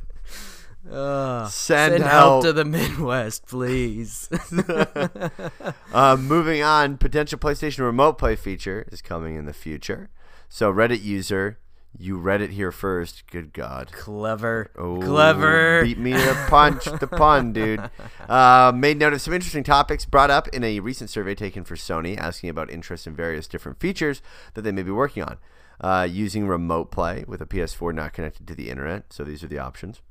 Uh, 0.91 1.47
Send 1.47 1.93
send 1.93 2.03
help. 2.03 2.11
help 2.11 2.43
to 2.43 2.51
the 2.51 2.65
Midwest, 2.65 3.47
please. 3.47 4.27
Uh, 5.93 6.17
moving 6.19 6.61
on, 6.61 6.97
potential 6.97 7.39
PlayStation 7.39 7.79
Remote 7.79 8.17
Play 8.17 8.35
feature 8.35 8.85
is 8.91 9.01
coming 9.01 9.35
in 9.37 9.45
the 9.45 9.53
future. 9.53 10.09
So 10.49 10.73
Reddit 10.73 11.01
user, 11.01 11.57
you 11.97 12.17
read 12.17 12.41
it 12.41 12.49
here 12.49 12.71
first. 12.73 13.25
Good 13.27 13.53
God. 13.53 13.91
Clever. 13.93 14.71
Oh, 14.77 14.99
Clever. 14.99 15.83
Beat 15.83 15.99
me 15.99 16.11
to 16.11 16.45
punch, 16.49 16.83
the 16.83 17.07
pun, 17.07 17.53
dude. 17.53 17.89
Uh, 18.29 18.71
made 18.73 18.97
note 18.97 19.13
of 19.13 19.21
some 19.21 19.33
interesting 19.33 19.63
topics 19.63 20.05
brought 20.05 20.31
up 20.31 20.47
in 20.49 20.63
a 20.63 20.79
recent 20.79 21.09
survey 21.09 21.35
taken 21.35 21.63
for 21.63 21.75
Sony, 21.75 22.17
asking 22.17 22.49
about 22.49 22.69
interest 22.71 23.05
in 23.05 23.15
various 23.15 23.47
different 23.47 23.79
features 23.79 24.21
that 24.53 24.61
they 24.63 24.71
may 24.71 24.83
be 24.83 24.91
working 24.91 25.23
on. 25.23 25.37
Uh, 25.83 26.07
using 26.09 26.47
remote 26.47 26.91
play 26.91 27.25
with 27.27 27.41
a 27.41 27.45
PS4 27.45 27.93
not 27.93 28.13
connected 28.13 28.47
to 28.47 28.55
the 28.55 28.69
internet. 28.69 29.11
So 29.11 29.23
these 29.23 29.43
are 29.43 29.47
the 29.47 29.59
options. 29.59 30.01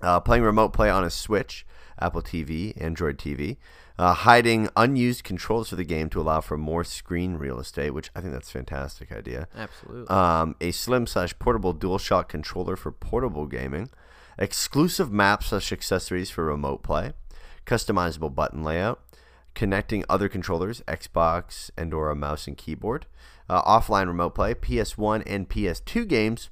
Uh, 0.00 0.20
playing 0.20 0.44
remote 0.44 0.72
play 0.72 0.88
on 0.88 1.02
a 1.04 1.10
Switch, 1.10 1.66
Apple 1.98 2.22
TV, 2.22 2.80
Android 2.80 3.18
TV. 3.18 3.56
Uh, 3.98 4.12
hiding 4.12 4.68
unused 4.76 5.22
controls 5.24 5.68
for 5.68 5.76
the 5.76 5.84
game 5.84 6.08
to 6.10 6.20
allow 6.20 6.40
for 6.40 6.56
more 6.56 6.84
screen 6.84 7.34
real 7.34 7.58
estate, 7.60 7.90
which 7.90 8.10
I 8.14 8.20
think 8.20 8.32
that's 8.32 8.48
a 8.48 8.52
fantastic 8.52 9.12
idea. 9.12 9.48
Absolutely. 9.56 10.08
Um, 10.08 10.56
a 10.60 10.70
slim 10.70 11.06
slash 11.06 11.36
portable 11.38 11.74
DualShock 11.74 12.28
controller 12.28 12.76
for 12.76 12.92
portable 12.92 13.46
gaming. 13.46 13.90
Exclusive 14.38 15.12
maps 15.12 15.46
slash 15.46 15.72
accessories 15.72 16.30
for 16.30 16.44
remote 16.44 16.82
play. 16.82 17.12
Customizable 17.66 18.34
button 18.34 18.62
layout. 18.62 19.00
Connecting 19.54 20.04
other 20.08 20.28
controllers, 20.28 20.82
Xbox 20.88 21.70
and 21.76 21.94
or 21.94 22.10
a 22.10 22.16
mouse 22.16 22.48
and 22.48 22.56
keyboard. 22.56 23.06
Uh, 23.48 23.62
offline 23.62 24.06
remote 24.06 24.34
play, 24.34 24.54
PS1 24.54 25.22
and 25.26 25.48
PS2 25.48 26.08
games 26.08 26.50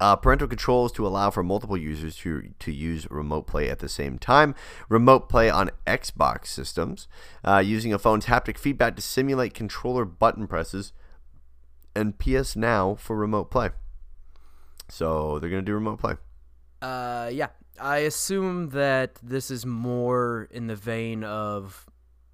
uh, 0.00 0.16
parental 0.16 0.48
controls 0.48 0.92
to 0.92 1.06
allow 1.06 1.30
for 1.30 1.42
multiple 1.42 1.76
users 1.76 2.16
to, 2.16 2.50
to 2.58 2.72
use 2.72 3.10
remote 3.10 3.46
play 3.46 3.68
at 3.68 3.78
the 3.78 3.88
same 3.88 4.18
time. 4.18 4.54
Remote 4.88 5.28
play 5.28 5.48
on 5.48 5.70
Xbox 5.86 6.46
systems. 6.46 7.08
Uh, 7.44 7.62
using 7.64 7.92
a 7.92 7.98
phone's 7.98 8.26
haptic 8.26 8.58
feedback 8.58 8.96
to 8.96 9.02
simulate 9.02 9.54
controller 9.54 10.04
button 10.04 10.46
presses. 10.46 10.92
And 11.94 12.18
PS 12.18 12.56
Now 12.56 12.96
for 12.96 13.16
remote 13.16 13.50
play. 13.50 13.70
So 14.88 15.38
they're 15.38 15.50
going 15.50 15.64
to 15.64 15.70
do 15.70 15.74
remote 15.74 16.00
play. 16.00 16.14
Uh, 16.82 17.30
yeah. 17.32 17.48
I 17.80 17.98
assume 17.98 18.70
that 18.70 19.16
this 19.22 19.50
is 19.50 19.66
more 19.66 20.48
in 20.50 20.68
the 20.68 20.76
vein 20.76 21.24
of 21.24 21.86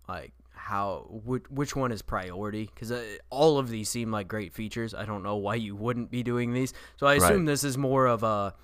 like 0.06 0.32
how 0.70 1.06
which, 1.24 1.44
which 1.50 1.74
one 1.76 1.90
is 1.92 2.00
priority 2.02 2.64
because 2.72 2.90
uh, 2.92 3.02
all 3.28 3.58
of 3.58 3.68
these 3.68 3.88
seem 3.88 4.10
like 4.10 4.28
great 4.28 4.52
features. 4.54 4.94
I 4.94 5.04
don't 5.04 5.22
know 5.22 5.36
why 5.36 5.56
you 5.56 5.74
wouldn't 5.74 6.10
be 6.10 6.22
doing 6.22 6.52
these. 6.52 6.72
So 6.96 7.06
I 7.06 7.14
assume 7.14 7.38
Right. 7.44 7.46
this 7.52 7.64
is 7.64 7.76
more 7.76 8.06
of 8.06 8.22
a 8.22 8.54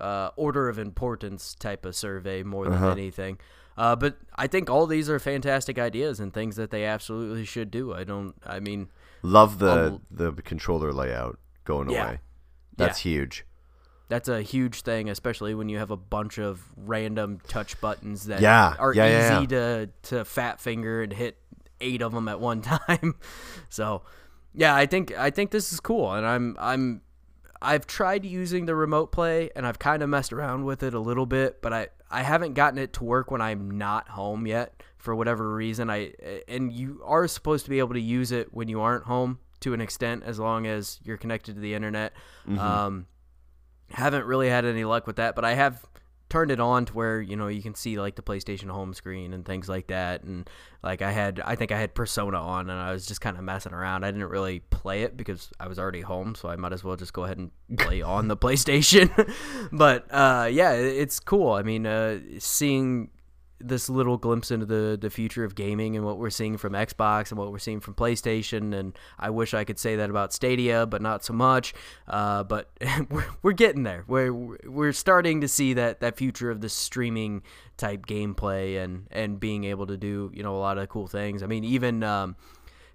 uh, 0.00 0.30
order 0.36 0.68
of 0.68 0.78
importance 0.78 1.54
type 1.54 1.84
of 1.84 1.94
survey 1.94 2.42
more 2.42 2.64
than 2.64 2.74
Uh-huh. 2.74 2.90
anything. 2.90 3.38
Uh, 3.76 3.96
but 3.96 4.16
I 4.36 4.46
think 4.46 4.68
all 4.70 4.86
these 4.86 5.08
are 5.10 5.18
fantastic 5.18 5.78
ideas 5.78 6.20
and 6.20 6.32
things 6.32 6.56
that 6.56 6.70
they 6.70 6.84
absolutely 6.84 7.44
should 7.44 7.70
do. 7.70 7.92
I 7.94 8.04
don't. 8.04 8.34
I 8.46 8.60
mean, 8.60 8.88
Love 9.22 9.58
the, 9.58 9.70
Oh. 9.70 10.00
the 10.10 10.32
controller 10.42 10.92
layout 10.92 11.38
going 11.64 11.88
Yeah. 11.90 12.04
away. 12.04 12.20
That's 12.76 13.00
huge. 13.00 13.44
That's 14.12 14.28
a 14.28 14.42
huge 14.42 14.82
thing, 14.82 15.08
especially 15.08 15.54
when 15.54 15.70
you 15.70 15.78
have 15.78 15.90
a 15.90 15.96
bunch 15.96 16.38
of 16.38 16.62
random 16.76 17.40
touch 17.48 17.80
buttons 17.80 18.24
that 18.26 18.42
Yeah, 18.42 18.74
are 18.78 18.92
yeah, 18.94 19.06
yeah, 19.06 19.38
easy 19.38 19.46
to 19.48 19.88
to 20.10 20.24
fat 20.26 20.60
finger 20.60 21.02
and 21.02 21.10
hit 21.12 21.38
eight 21.80 22.02
of 22.02 22.12
them 22.12 22.28
at 22.28 22.38
one 22.38 22.60
time. 22.74 23.14
so, 23.70 24.02
yeah, 24.54 24.74
I 24.76 24.84
think 24.84 25.16
I 25.18 25.30
think 25.30 25.50
this 25.50 25.72
is 25.72 25.80
cool, 25.80 26.12
and 26.12 26.26
I'm 26.26 26.56
I'm 26.60 27.00
I've 27.62 27.86
tried 27.86 28.24
using 28.26 28.66
the 28.66 28.74
remote 28.74 29.12
play, 29.12 29.48
and 29.56 29.66
I've 29.66 29.78
kind 29.78 30.02
of 30.02 30.08
messed 30.10 30.32
around 30.32 30.64
with 30.66 30.82
it 30.82 30.92
a 30.92 31.00
little 31.00 31.26
bit, 31.26 31.62
but 31.62 31.72
I 31.72 31.88
I 32.10 32.22
haven't 32.22 32.52
gotten 32.52 32.78
it 32.78 32.92
to 32.94 33.04
work 33.04 33.30
when 33.30 33.40
I'm 33.40 33.70
not 33.78 34.08
home 34.10 34.46
yet 34.46 34.82
for 34.98 35.14
whatever 35.14 35.54
reason. 35.54 35.88
I 35.88 36.12
and 36.48 36.70
you 36.70 37.00
are 37.04 37.26
supposed 37.26 37.64
to 37.64 37.70
be 37.70 37.78
able 37.78 37.94
to 37.94 38.00
use 38.00 38.30
it 38.30 38.52
when 38.52 38.68
you 38.68 38.82
aren't 38.82 39.04
home 39.04 39.38
to 39.60 39.72
an 39.72 39.80
extent, 39.80 40.22
as 40.26 40.38
long 40.38 40.66
as 40.66 41.00
you're 41.04 41.16
connected 41.16 41.54
to 41.54 41.60
the 41.62 41.72
internet. 41.72 42.12
Um, 42.58 43.06
haven't 43.92 44.26
really 44.26 44.48
had 44.48 44.64
any 44.64 44.84
luck 44.84 45.06
with 45.06 45.16
that, 45.16 45.34
but 45.34 45.44
I 45.44 45.54
have 45.54 45.84
turned 46.32 46.50
it 46.50 46.60
on 46.60 46.86
to 46.86 46.94
where 46.94 47.20
you 47.20 47.36
know 47.36 47.48
you 47.48 47.60
can 47.60 47.74
see 47.74 48.00
like 48.00 48.16
the 48.16 48.22
PlayStation 48.22 48.70
home 48.70 48.94
screen 48.94 49.34
and 49.34 49.44
things 49.44 49.68
like 49.68 49.88
that. 49.88 50.22
And 50.22 50.48
like 50.82 51.02
I 51.02 51.12
had, 51.12 51.42
I 51.44 51.56
think 51.56 51.72
I 51.72 51.78
had 51.78 51.94
Persona 51.94 52.40
on, 52.40 52.70
and 52.70 52.80
I 52.80 52.92
was 52.92 53.04
just 53.04 53.20
kind 53.20 53.36
of 53.36 53.44
messing 53.44 53.74
around. 53.74 54.04
I 54.04 54.10
didn't 54.10 54.28
really 54.28 54.60
play 54.60 55.02
it 55.02 55.16
because 55.16 55.50
I 55.60 55.68
was 55.68 55.78
already 55.78 56.00
home, 56.00 56.34
so 56.34 56.48
I 56.48 56.56
might 56.56 56.72
as 56.72 56.82
well 56.82 56.96
just 56.96 57.12
go 57.12 57.24
ahead 57.24 57.36
and 57.36 57.50
play 57.78 58.00
on 58.00 58.28
the 58.28 58.36
PlayStation. 58.44 59.10
but 59.72 60.06
uh, 60.10 60.48
yeah, 60.50 60.72
it's 60.72 61.20
cool. 61.20 61.52
I 61.52 61.62
mean, 61.62 61.86
uh, 61.86 62.20
seeing 62.38 63.10
this 63.62 63.88
little 63.88 64.16
glimpse 64.16 64.50
into 64.50 64.66
the, 64.66 64.98
the 65.00 65.10
future 65.10 65.44
of 65.44 65.54
gaming 65.54 65.96
and 65.96 66.04
what 66.04 66.18
we're 66.18 66.30
seeing 66.30 66.56
from 66.56 66.72
Xbox 66.72 67.30
and 67.30 67.38
what 67.38 67.50
we're 67.50 67.58
seeing 67.58 67.80
from 67.80 67.94
PlayStation. 67.94 68.74
And 68.74 68.96
I 69.18 69.30
wish 69.30 69.54
I 69.54 69.64
could 69.64 69.78
say 69.78 69.96
that 69.96 70.10
about 70.10 70.32
Stadia, 70.32 70.86
but 70.86 71.02
not 71.02 71.24
so 71.24 71.32
much. 71.32 71.74
Uh, 72.06 72.42
but 72.44 72.70
we're, 73.10 73.26
we're 73.42 73.52
getting 73.52 73.82
there. 73.82 74.04
We're, 74.06 74.32
we're 74.32 74.92
starting 74.92 75.40
to 75.40 75.48
see 75.48 75.74
that, 75.74 76.00
that 76.00 76.16
future 76.16 76.50
of 76.50 76.60
the 76.60 76.68
streaming 76.68 77.42
type 77.76 78.06
gameplay 78.06 78.82
and, 78.82 79.06
and 79.10 79.38
being 79.40 79.64
able 79.64 79.86
to 79.86 79.96
do, 79.96 80.30
you 80.34 80.42
know, 80.42 80.54
a 80.54 80.58
lot 80.58 80.78
of 80.78 80.88
cool 80.88 81.06
things. 81.06 81.42
I 81.42 81.46
mean, 81.46 81.64
even 81.64 82.02
um, 82.02 82.36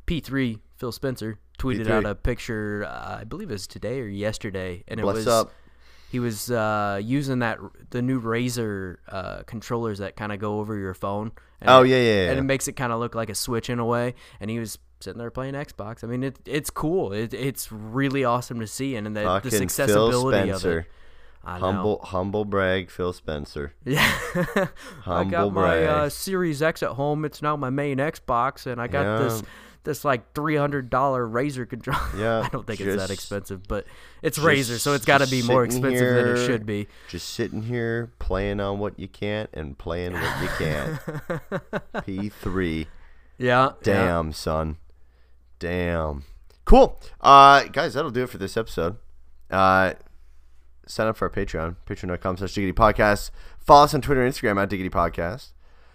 P3, 0.05 0.59
Phil 0.77 0.91
Spencer, 0.91 1.39
tweeted 1.57 1.87
P3. 1.87 1.91
out 1.91 2.05
a 2.05 2.15
picture, 2.15 2.85
uh, 2.85 3.19
I 3.21 3.23
believe 3.23 3.49
it 3.49 3.53
was 3.53 3.67
today 3.67 3.99
or 3.99 4.07
yesterday. 4.07 4.83
And 4.87 4.99
it 4.99 5.05
was 5.05 5.27
up. 5.27 5.51
He 6.09 6.19
was 6.19 6.49
uh, 6.51 6.99
using 7.03 7.39
that 7.39 7.59
the 7.89 8.01
new 8.01 8.21
Razer 8.21 8.97
uh, 9.09 9.43
controllers 9.43 9.99
that 9.99 10.15
kind 10.15 10.31
of 10.31 10.39
go 10.39 10.59
over 10.59 10.75
your 10.77 10.93
phone. 10.93 11.31
And 11.61 11.69
Oh, 11.69 11.83
it- 11.83 11.89
yeah, 11.89 11.97
yeah, 11.97 12.03
yeah. 12.25 12.29
And 12.31 12.39
it 12.39 12.43
makes 12.43 12.67
it 12.67 12.73
kind 12.73 12.91
of 12.93 12.99
look 12.99 13.15
like 13.15 13.29
a 13.29 13.35
Switch 13.35 13.69
in 13.69 13.79
a 13.79 13.85
way. 13.85 14.15
And 14.39 14.49
he 14.49 14.59
was 14.59 14.77
sitting 14.99 15.19
there 15.19 15.31
playing 15.31 15.53
Xbox. 15.53 16.03
I 16.03 16.07
mean, 16.07 16.23
it, 16.23 16.39
it's 16.45 16.69
cool. 16.69 17.11
It, 17.13 17.33
it's 17.33 17.71
really 17.71 18.23
awesome 18.23 18.59
to 18.61 18.67
see, 18.67 18.95
and, 18.95 19.05
and 19.07 19.15
the, 19.17 19.39
this 19.43 19.59
accessibility 19.61 20.49
of 20.49 20.63
it. 20.65 20.85
I 21.43 21.59
know. 21.59 21.65
Humble, 21.71 21.99
humble 22.03 22.45
brag, 22.45 22.89
Phil 22.91 23.13
Spencer. 23.13 23.73
Yeah. 23.85 24.01
I 24.35 24.67
Humble 25.03 25.31
got 25.31 25.53
my 25.53 25.83
uh, 25.85 25.95
brag. 25.99 26.11
Series 26.11 26.61
X 26.61 26.83
at 26.83 26.89
home. 26.91 27.23
It's 27.25 27.41
now 27.41 27.55
my 27.55 27.69
main 27.69 27.97
Xbox, 27.99 28.65
and 28.65 28.81
I 28.81 28.87
got 28.87 29.03
Yeah. 29.03 29.17
this 29.23 29.43
like 30.03 30.33
three 30.33 30.55
hundred 30.55 30.89
dollar 30.89 31.25
Razer 31.27 31.67
controller. 31.67 31.99
Yeah, 32.17 32.41
I 32.41 32.49
don't 32.49 32.65
think 32.65 32.79
it's 32.81 32.95
that 32.95 33.11
expensive, 33.11 33.67
but 33.67 33.85
it's 34.21 34.37
Razer, 34.39 34.79
so 34.79 34.93
it's 34.93 35.05
got 35.05 35.19
to 35.19 35.27
be 35.27 35.41
more 35.41 35.63
expensive 35.63 36.15
than 36.15 36.27
it 36.29 36.45
should 36.45 36.65
be. 36.65 36.87
Just 37.09 37.29
sitting 37.29 37.63
here 37.63 38.11
playing 38.19 38.59
on 38.59 38.79
what 38.79 38.99
you 38.99 39.07
can't 39.07 39.49
and 39.53 39.77
playing 39.77 40.13
what 40.13 40.41
you 40.41 40.49
can't. 40.57 40.99
P3. 42.05 42.87
Yeah. 43.37 43.65
yeah. 43.65 43.71
Damn, 43.83 44.33
son. 44.33 44.77
Damn. 45.59 46.23
Cool. 46.65 46.99
Uh, 47.21 47.63
guys, 47.65 47.93
that'll 47.93 48.11
do 48.11 48.23
it 48.23 48.29
for 48.29 48.37
this 48.37 48.57
episode. 48.57 48.97
Uh, 49.49 49.93
sign 50.85 51.07
up 51.07 51.17
for 51.17 51.25
our 51.25 51.33
Patreon, 51.33 51.75
patreon.com 51.85 52.37
slash 52.37 52.53
diggity 52.53 52.73
podcast. 52.73 53.31
Follow 53.59 53.85
us 53.85 53.93
on 53.93 54.01
Twitter 54.01 54.23
and 54.23 54.33
Instagram 54.33 54.61
at 54.61 54.69
diggity 54.69 54.89
podcast. 54.89 55.51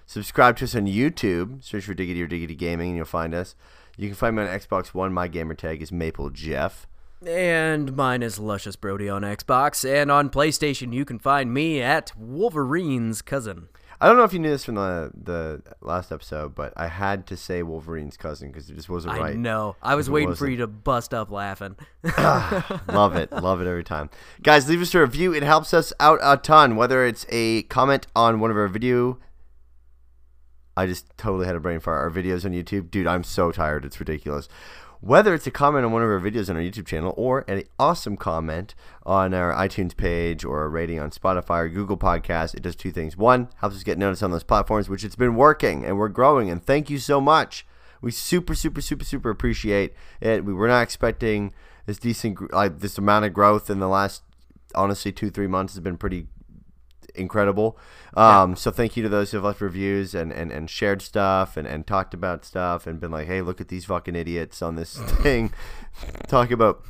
Subscribe 0.06 0.56
to 0.58 0.64
us 0.64 0.74
on 0.74 0.86
YouTube. 0.86 1.62
Search 1.64 1.84
for 1.84 1.94
Diggity 1.94 2.22
or 2.22 2.26
Diggity 2.26 2.54
Gaming 2.54 2.88
and 2.90 2.96
you'll 2.96 3.06
find 3.06 3.34
us. 3.34 3.54
You 4.02 4.08
can 4.08 4.16
find 4.16 4.34
me 4.34 4.42
on 4.42 4.48
Xbox 4.48 4.88
One. 4.88 5.12
My 5.12 5.28
gamer 5.28 5.54
tag 5.54 5.80
is 5.80 5.92
Maple 5.92 6.28
Jeff. 6.30 6.88
And 7.24 7.94
mine 7.94 8.24
is 8.24 8.36
Luscious 8.36 8.74
Brody 8.74 9.08
on 9.08 9.22
Xbox. 9.22 9.88
And 9.88 10.10
on 10.10 10.28
PlayStation, 10.28 10.92
you 10.92 11.04
can 11.04 11.20
find 11.20 11.54
me 11.54 11.80
at 11.80 12.10
Wolverine's 12.16 13.22
cousin. 13.22 13.68
I 14.00 14.08
don't 14.08 14.16
know 14.16 14.24
if 14.24 14.32
you 14.32 14.40
knew 14.40 14.50
this 14.50 14.64
from 14.64 14.74
the 14.74 15.12
the 15.14 15.62
last 15.80 16.10
episode, 16.10 16.56
but 16.56 16.72
I 16.76 16.88
had 16.88 17.28
to 17.28 17.36
say 17.36 17.62
Wolverine's 17.62 18.16
cousin 18.16 18.48
because 18.48 18.68
it 18.68 18.74
just 18.74 18.88
wasn't 18.88 19.16
right. 19.16 19.34
I 19.34 19.38
know. 19.38 19.76
I 19.80 19.94
was 19.94 20.10
waiting 20.10 20.34
for 20.34 20.48
you 20.48 20.56
to 20.56 20.66
bust 20.66 21.14
up 21.14 21.30
laughing. 21.30 21.76
Ah, 22.04 22.82
love 22.88 23.14
it 23.14 23.30
love 23.30 23.60
it 23.60 23.68
every 23.68 23.84
time 23.84 24.10
guys 24.42 24.68
leave 24.68 24.82
us 24.82 24.92
a 24.92 25.00
review 25.00 25.32
it 25.32 25.44
helps 25.44 25.72
us 25.72 25.92
out 26.00 26.18
a 26.20 26.36
ton 26.36 26.74
whether 26.74 27.06
it's 27.06 27.24
a 27.28 27.62
comment 27.64 28.08
on 28.16 28.40
one 28.40 28.50
of 28.50 28.56
our 28.56 28.66
video 28.66 29.20
i 30.76 30.86
just 30.86 31.06
totally 31.16 31.46
had 31.46 31.56
a 31.56 31.60
brain 31.60 31.80
fart. 31.80 32.02
Our 32.02 32.10
videos 32.10 32.44
on 32.44 32.52
youtube 32.52 32.90
dude 32.90 33.06
i'm 33.06 33.24
so 33.24 33.52
tired. 33.52 33.84
It's 33.84 34.00
ridiculous. 34.00 34.48
Whether 35.00 35.34
it's 35.34 35.48
a 35.48 35.50
comment 35.50 35.84
on 35.84 35.90
one 35.90 36.02
of 36.02 36.08
our 36.08 36.20
videos 36.20 36.48
on 36.48 36.56
our 36.56 36.62
youtube 36.62 36.86
channel 36.86 37.12
or 37.16 37.44
an 37.48 37.64
awesome 37.78 38.16
comment 38.16 38.74
on 39.04 39.34
our 39.34 39.52
itunes 39.52 39.96
page 39.96 40.44
or 40.44 40.62
a 40.64 40.68
rating 40.68 41.00
on 41.00 41.10
spotify 41.10 41.64
or 41.64 41.68
google 41.68 41.96
podcast 41.96 42.54
it 42.54 42.62
does 42.62 42.76
two 42.76 42.92
things. 42.92 43.16
One 43.16 43.48
helps 43.56 43.76
us 43.76 43.82
get 43.82 43.98
noticed 43.98 44.22
on 44.22 44.30
those 44.30 44.44
platforms 44.44 44.88
which 44.88 45.04
it's 45.04 45.16
been 45.16 45.34
working 45.34 45.84
and 45.84 45.98
we're 45.98 46.08
growing. 46.08 46.50
And 46.50 46.64
thank 46.64 46.88
you 46.90 46.98
so 46.98 47.20
much. 47.20 47.66
We 48.00 48.10
super 48.10 48.54
super 48.54 48.80
super 48.80 49.04
super 49.04 49.30
appreciate 49.30 49.94
it. 50.20 50.44
We 50.44 50.52
were 50.52 50.68
not 50.68 50.82
expecting 50.82 51.52
this 51.86 51.98
decent 51.98 52.52
like 52.52 52.78
this 52.78 52.98
amount 52.98 53.24
of 53.24 53.32
growth 53.32 53.70
in 53.70 53.80
the 53.80 53.88
last 53.88 54.22
honestly 54.74 55.12
two 55.12 55.30
three 55.30 55.46
months 55.46 55.74
has 55.74 55.80
been 55.80 55.96
pretty 55.96 56.26
incredible. 57.14 57.78
Um 58.14 58.56
so 58.56 58.70
thank 58.70 58.96
you 58.96 59.02
to 59.02 59.08
those 59.08 59.30
who 59.30 59.38
have 59.38 59.44
left 59.44 59.60
reviews 59.60 60.14
and 60.14 60.32
and, 60.32 60.50
and 60.52 60.68
shared 60.68 61.00
stuff 61.02 61.56
and, 61.56 61.66
and 61.66 61.86
talked 61.86 62.14
about 62.14 62.44
stuff 62.44 62.86
and 62.86 63.00
been 63.00 63.10
like 63.10 63.26
hey 63.26 63.40
look 63.42 63.60
at 63.60 63.68
these 63.68 63.84
fucking 63.86 64.14
idiots 64.16 64.60
on 64.62 64.76
this 64.76 64.96
thing. 65.22 65.52
Talking 66.28 66.52
about 66.54 66.82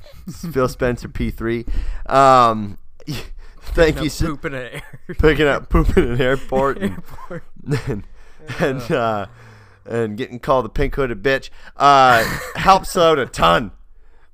phil 0.52 0.68
spencer 0.68 1.08
p3 1.08 1.66
um 2.11 2.78
thank 3.61 4.02
you 4.02 4.08
so 4.08 4.26
Poop 4.28 4.44
in 4.46 4.54
an 4.54 4.68
air. 4.74 5.00
picking 5.18 5.46
up 5.46 5.68
poop 5.68 5.96
in 5.96 6.12
an 6.12 6.20
airport 6.20 6.78
and, 6.78 6.92
Airport. 6.92 7.44
and, 7.88 8.04
and 8.58 8.90
uh 8.92 9.26
and 9.85 10.16
getting 10.16 10.38
called 10.38 10.64
a 10.64 10.68
pink 10.68 10.94
hooded 10.94 11.22
bitch. 11.22 11.50
Uh 11.76 12.22
helps 12.54 12.96
out 12.96 13.18
a 13.18 13.26
ton. 13.26 13.72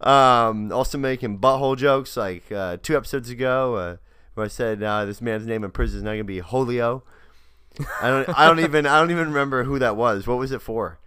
Um 0.01 0.71
also 0.73 0.97
making 0.99 1.39
butthole 1.39 1.77
jokes 1.77 2.17
like 2.17 2.51
uh 2.53 2.77
two 2.83 2.97
episodes 2.97 3.31
ago 3.31 3.75
uh 3.75 3.97
where 4.39 4.45
I 4.47 4.49
said 4.49 4.83
uh, 4.83 5.05
this 5.05 5.21
man's 5.21 5.47
name 5.47 5.65
in 5.65 5.71
prison 5.71 5.99
is 5.99 6.03
not 6.03 6.13
gonna 6.13 6.25
be 6.25 6.41
Holio. 6.41 7.03
I 8.01 8.09
don't 8.09 8.29
I 8.39 8.47
don't 8.47 8.61
even 8.61 8.87
I 8.87 8.99
don't 8.99 9.11
even 9.11 9.29
remember 9.29 9.65
who 9.65 9.79
that 9.79 9.97
was. 9.97 10.27
What 10.27 10.39
was 10.39 10.51
it 10.53 10.63
for? 10.63 10.99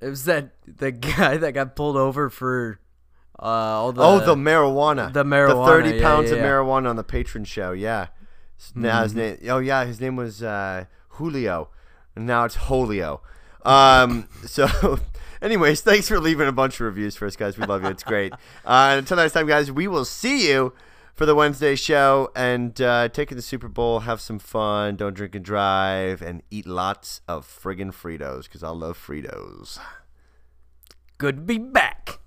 It 0.00 0.08
was 0.08 0.24
that 0.26 0.50
the 0.66 0.90
guy 0.92 1.36
that 1.38 1.52
got 1.52 1.74
pulled 1.74 1.96
over 1.96 2.28
for 2.30 2.78
Uh, 3.38 3.42
all 3.44 3.92
the, 3.92 4.02
oh, 4.02 4.18
the 4.20 4.34
marijuana. 4.34 5.12
the 5.12 5.24
marijuana, 5.24 5.66
The 5.66 5.90
30 5.90 5.90
yeah, 5.96 6.02
pounds 6.02 6.30
yeah, 6.30 6.36
of 6.36 6.42
marijuana 6.42 6.88
on 6.90 6.96
the 6.96 7.04
Patreon 7.04 7.46
show. 7.46 7.72
Yeah. 7.72 8.08
S- 8.58 8.72
Now 8.74 9.02
his 9.02 9.12
Mm-hmm. 9.12 9.20
name. 9.20 9.38
Oh 9.50 9.58
yeah, 9.58 9.84
his 9.84 10.00
name 10.00 10.16
was 10.16 10.42
uh, 10.42 10.84
Julio, 11.10 11.68
and 12.14 12.26
now 12.26 12.44
it's 12.44 12.56
Holio. 12.56 13.20
Um. 13.64 14.28
So, 14.46 15.00
anyways, 15.42 15.80
thanks 15.80 16.06
for 16.08 16.20
leaving 16.20 16.46
a 16.46 16.52
bunch 16.52 16.74
of 16.76 16.80
reviews 16.86 17.16
for 17.16 17.26
us, 17.26 17.34
guys. 17.36 17.58
We 17.58 17.66
love 17.66 17.82
you. 17.82 17.88
It's 17.90 18.04
great. 18.04 18.32
Uh, 18.64 18.94
until 18.98 19.16
next 19.16 19.32
time, 19.32 19.46
guys, 19.48 19.72
we 19.72 19.88
will 19.88 20.04
see 20.04 20.48
you 20.48 20.72
for 21.16 21.24
the 21.24 21.34
Wednesday 21.34 21.74
show 21.74 22.30
and 22.36 22.78
uh, 22.80 23.08
take 23.08 23.32
in 23.32 23.36
the 23.36 23.42
Super 23.42 23.68
Bowl. 23.68 24.00
Have 24.00 24.20
some 24.20 24.38
fun. 24.38 24.96
Don't 24.96 25.14
drink 25.14 25.34
and 25.34 25.44
drive, 25.44 26.22
and 26.22 26.42
eat 26.50 26.66
lots 26.66 27.22
of 27.26 27.46
friggin' 27.46 27.92
Fritos 27.92 28.44
because 28.44 28.62
I 28.62 28.68
love 28.68 28.98
Fritos. 28.98 29.78
Good 31.18 31.36
to 31.36 31.42
be 31.42 31.58
back. 31.58 32.20